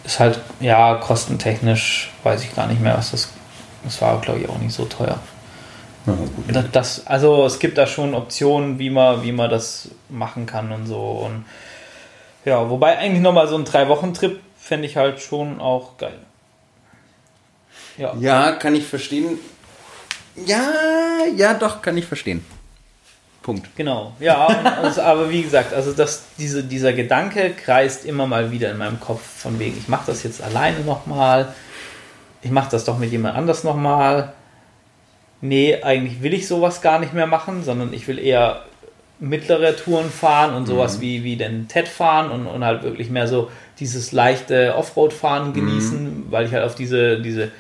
[0.04, 3.30] ist halt, ja, kostentechnisch weiß ich gar nicht mehr, was das.
[3.84, 5.20] Das war, glaube ich, auch nicht so teuer.
[6.06, 10.72] Ja, das, also es gibt da schon Optionen, wie man, wie man das machen kann
[10.72, 11.00] und so.
[11.00, 11.46] Und
[12.46, 16.18] ja, wobei eigentlich nochmal so ein Drei-Wochen-Trip fände ich halt schon auch geil.
[17.98, 18.16] Ja.
[18.20, 19.40] ja, kann ich verstehen.
[20.46, 20.72] Ja,
[21.36, 22.46] ja, doch, kann ich verstehen.
[23.42, 23.70] Punkt.
[23.76, 24.46] Genau, ja,
[24.82, 29.00] also, aber wie gesagt, also das, diese, dieser Gedanke kreist immer mal wieder in meinem
[29.00, 31.54] Kopf von wegen, ich mache das jetzt alleine nochmal,
[32.42, 34.34] ich mache das doch mit jemand anders nochmal.
[35.42, 38.64] Nee, eigentlich will ich sowas gar nicht mehr machen, sondern ich will eher
[39.20, 41.02] mittlere Touren fahren und sowas mhm.
[41.02, 46.04] wie, wie den TED fahren und, und halt wirklich mehr so dieses leichte Offroad-Fahren genießen,
[46.04, 46.26] mhm.
[46.30, 47.52] weil ich halt auf diese, diese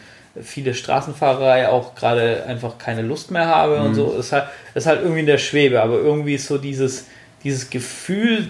[0.41, 3.85] viele Straßenfahrerei auch gerade einfach keine Lust mehr habe mhm.
[3.85, 4.13] und so.
[4.13, 7.07] Es ist, halt, ist halt irgendwie in der Schwebe, aber irgendwie ist so dieses,
[7.43, 8.49] dieses Gefühl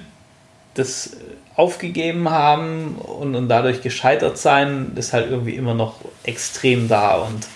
[0.77, 1.17] des
[1.55, 7.47] aufgegeben haben und, und dadurch gescheitert sein, ist halt irgendwie immer noch extrem da und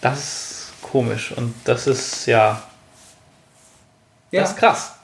[0.00, 0.55] das ist
[0.96, 2.62] komisch und das ist ja,
[4.30, 4.40] ja.
[4.40, 4.94] das ist krass.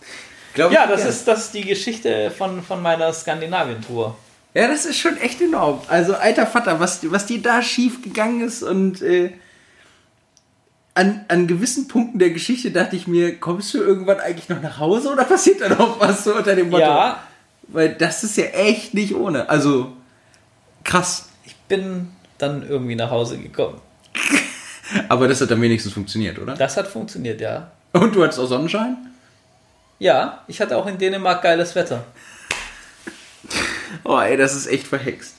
[0.55, 4.17] Glaub ja, das ist, das ist die Geschichte von, von meiner Skandinavien-Tour.
[4.55, 5.83] Ja, das ist schon echt enorm.
[5.89, 9.33] Also, alter Vater, was, was dir da schief gegangen ist und äh,
[10.95, 14.79] an, an gewissen Punkten der Geschichte dachte ich mir, kommst du irgendwann eigentlich noch nach
[14.79, 16.85] Hause oder passiert da noch was so unter dem Motto?
[16.85, 17.23] Ja.
[17.69, 19.51] Weil das ist ja echt nicht ohne.
[19.51, 19.93] Also,
[20.85, 21.29] krass.
[21.45, 23.79] Ich bin dann irgendwie nach Hause gekommen.
[25.09, 26.55] Aber das hat dann wenigstens funktioniert, oder?
[26.55, 27.71] Das hat funktioniert, ja.
[27.93, 28.97] Und du hattest auch Sonnenschein?
[29.99, 32.05] Ja, ich hatte auch in Dänemark geiles Wetter.
[34.05, 35.37] Oh, ey, das ist echt verhext.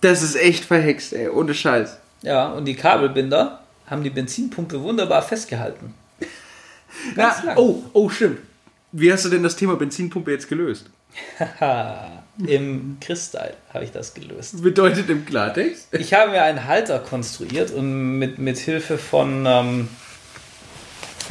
[0.00, 1.96] Das ist echt verhext, ey, ohne Scheiß.
[2.22, 5.94] Ja, und die Kabelbinder haben die Benzinpumpe wunderbar festgehalten.
[7.16, 8.40] Na, oh, oh, stimmt.
[8.92, 10.86] Wie hast du denn das Thema Benzinpumpe jetzt gelöst?
[12.46, 14.62] Im Chris-Style habe ich das gelöst.
[14.62, 15.88] Bedeutet im Klartext?
[15.92, 19.88] Ich habe mir einen Halter konstruiert und mit, mit Hilfe von ähm,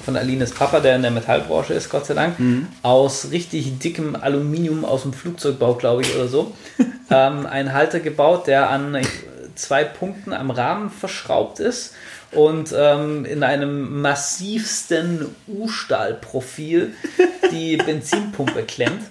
[0.04, 2.68] von Alines Papa, der in der Metallbranche ist, Gott sei Dank, mhm.
[2.82, 6.54] aus richtig dickem Aluminium aus dem Flugzeugbau, glaube ich, oder so,
[7.10, 8.98] ähm, einen Halter gebaut, der an
[9.56, 11.94] zwei Punkten am Rahmen verschraubt ist
[12.32, 16.94] und ähm, in einem massivsten U-Stahl-Profil
[17.52, 19.04] die Benzinpumpe klemmt.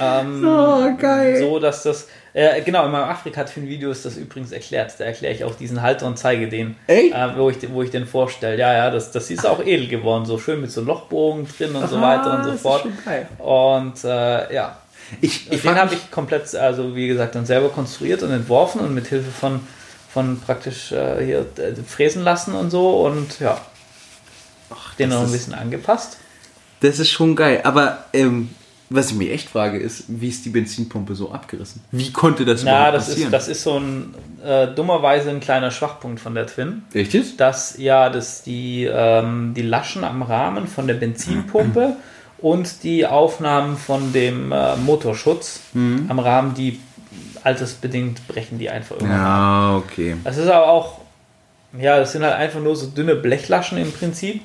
[0.00, 1.38] Ähm, oh, geil.
[1.38, 4.94] So, dass das äh, genau, in meinem Afrika-Twin-Video ist das übrigens erklärt.
[4.98, 8.06] Da erkläre ich auch diesen Halter und zeige den, äh, wo, ich, wo ich den
[8.06, 8.56] vorstelle.
[8.56, 11.82] Ja, ja, das, das ist auch edel geworden, so schön mit so Lochbogen drin und
[11.82, 12.86] Aha, so weiter und so fort.
[13.38, 14.78] Und äh, ja,
[15.20, 18.94] ich, ich den habe ich komplett, also wie gesagt, dann selber konstruiert und entworfen und
[18.94, 19.60] mit Hilfe von,
[20.12, 21.46] von praktisch äh, hier
[21.84, 23.60] fräsen lassen und so und ja,
[24.70, 26.18] Ach, den noch ein bisschen angepasst.
[26.78, 28.50] Das ist schon geil, aber ähm,
[28.92, 31.80] was ich mir echt frage, ist, wie ist die Benzinpumpe so abgerissen?
[31.92, 33.26] Wie konnte das Na, überhaupt das passieren?
[33.28, 34.14] Ist, das ist so ein
[34.44, 36.82] äh, dummerweise ein kleiner Schwachpunkt von der Twin.
[36.92, 37.36] Richtig?
[37.36, 41.96] Dass ja, dass die, ähm, die Laschen am Rahmen von der Benzinpumpe
[42.38, 46.06] und die Aufnahmen von dem äh, Motorschutz mhm.
[46.08, 46.80] am Rahmen, die
[47.44, 49.16] altersbedingt brechen die einfach irgendwann.
[49.16, 50.16] Ja, okay.
[50.24, 50.98] Das ist aber auch,
[51.78, 54.42] ja, das sind halt einfach nur so dünne Blechlaschen im Prinzip,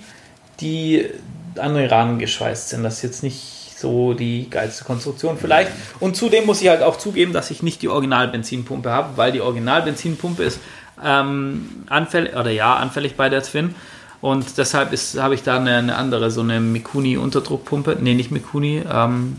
[0.59, 1.09] die
[1.57, 2.83] an den Rahmen geschweißt sind.
[2.83, 3.54] Das ist jetzt nicht
[3.85, 5.71] so die geilste Konstruktion vielleicht.
[5.99, 9.41] Und zudem muss ich halt auch zugeben, dass ich nicht die Original-Benzinpumpe habe, weil die
[9.41, 10.59] Original-Benzinpumpe ist
[11.03, 13.75] ähm, anfällig, oder ja, anfällig bei der Twin.
[14.21, 17.97] Und deshalb habe ich da eine, eine, andere, so eine Mikuni-Unterdruckpumpe.
[18.01, 18.81] Ne, nicht Mikuni.
[18.91, 19.35] Ähm,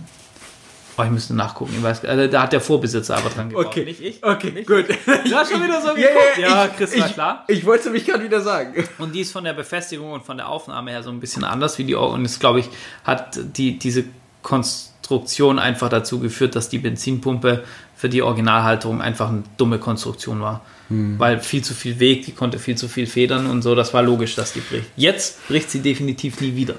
[0.97, 1.74] oh, ich müsste nachgucken.
[1.76, 3.66] Ich weiß, also, da hat der Vorbesitzer aber dran gebaut.
[3.66, 4.22] Okay, nicht ich.
[4.22, 4.84] Okay, nicht gut.
[4.88, 6.38] Du hast schon wieder so geguckt.
[6.38, 7.44] Ja, ja, ja Chris war klar.
[7.49, 8.74] Ich wollte mich gerade wieder sagen.
[8.99, 11.78] Und die ist von der Befestigung und von der Aufnahme her so ein bisschen anders
[11.78, 11.97] wie die.
[11.97, 12.68] Und ist, glaube ich,
[13.03, 14.05] hat die, diese
[14.47, 17.64] Konstruktion einfach dazu geführt, dass die Benzinpumpe
[17.97, 20.64] für die Originalhalterung einfach eine dumme Konstruktion war.
[20.86, 21.18] Hm.
[21.18, 24.05] Weil viel zu viel Weg, die konnte viel zu viel federn und so, das war
[24.05, 24.86] logisch, dass die bricht.
[24.97, 26.76] Jetzt bricht sie definitiv nie wieder.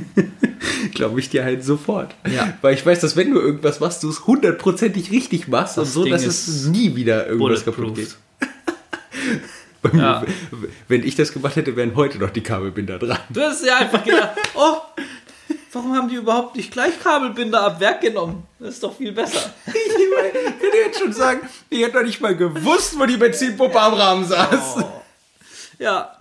[0.94, 2.14] Glaube ich dir halt sofort.
[2.34, 2.54] Ja.
[2.62, 5.92] Weil ich weiß, dass wenn du irgendwas machst, du es hundertprozentig richtig machst das und
[5.92, 8.16] so, Ding dass es nie wieder irgendwas kaputt geht.
[9.94, 10.24] Ja.
[10.88, 13.18] Wenn ich das gemacht hätte, wären heute noch die Kabelbinder dran.
[13.30, 14.76] Du hast ja einfach gedacht, oh,
[15.72, 18.46] Warum haben die überhaupt nicht gleich Kabelbinder ab Werk genommen?
[18.58, 19.52] Das ist doch viel besser.
[19.66, 23.94] ich könnte jetzt schon sagen, ich hätte doch nicht mal gewusst, wo die Benzinpumpe am
[23.94, 24.76] Rahmen saß.
[24.78, 25.02] Oh.
[25.78, 26.16] Ja.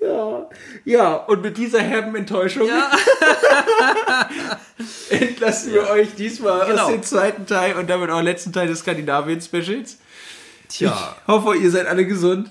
[0.00, 0.48] Ja.
[0.84, 2.90] Ja, und mit dieser herben Enttäuschung ja.
[5.10, 6.82] entlassen wir euch diesmal genau.
[6.82, 9.98] aus dem zweiten Teil und damit auch letzten Teil des Skandinavien-Specials.
[10.68, 11.16] Tja.
[11.22, 12.50] Ich hoffe, ihr seid alle gesund.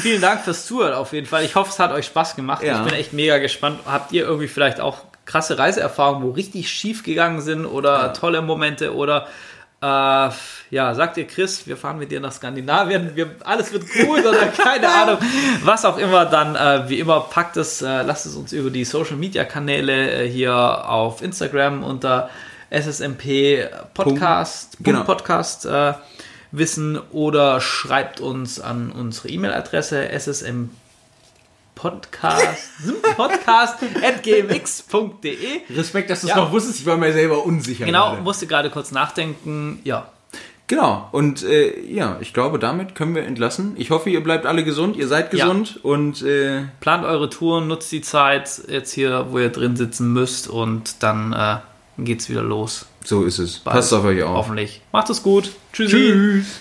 [0.00, 1.44] Vielen Dank fürs Zuhören auf jeden Fall.
[1.44, 2.62] Ich hoffe, es hat euch Spaß gemacht.
[2.62, 2.80] Ja.
[2.80, 3.80] Ich bin echt mega gespannt.
[3.86, 8.08] Habt ihr irgendwie vielleicht auch krasse Reiseerfahrungen, wo richtig schief gegangen sind oder ja.
[8.08, 9.26] tolle Momente oder
[9.84, 10.30] äh,
[10.70, 14.46] ja, sagt ihr Chris, wir fahren mit dir nach Skandinavien, wir, alles wird gut oder
[14.62, 15.18] keine Ahnung,
[15.62, 18.84] was auch immer, dann äh, wie immer packt es, äh, lasst es uns über die
[18.84, 20.54] Social Media Kanäle äh, hier
[20.88, 22.30] auf Instagram unter
[22.70, 25.04] SSMP Podcast, Punkt, genau.
[25.04, 25.92] Podcast äh,
[26.50, 30.70] wissen oder schreibt uns an unsere E-Mail-Adresse ssmp
[31.84, 32.70] Podcast,
[33.14, 35.36] Podcast at gmx.de.
[35.76, 36.40] Respekt, dass du es ja.
[36.40, 37.84] noch wusstest, ich war mir selber unsicher.
[37.84, 38.22] Genau, gerade.
[38.22, 40.08] musste gerade kurz nachdenken, ja.
[40.66, 43.74] Genau, und äh, ja, ich glaube, damit können wir entlassen.
[43.76, 45.90] Ich hoffe, ihr bleibt alle gesund, ihr seid gesund ja.
[45.90, 50.48] und äh, plant eure Touren, nutzt die Zeit jetzt hier, wo ihr drin sitzen müsst
[50.48, 51.58] und dann äh,
[51.98, 52.86] geht's wieder los.
[53.04, 53.58] So ist es.
[53.58, 53.76] Bald.
[53.76, 54.34] Passt auf euch auf.
[54.34, 54.80] Hoffentlich.
[54.90, 55.50] Macht es gut.
[55.74, 55.96] Tschüssi.
[55.96, 56.46] Tschüss.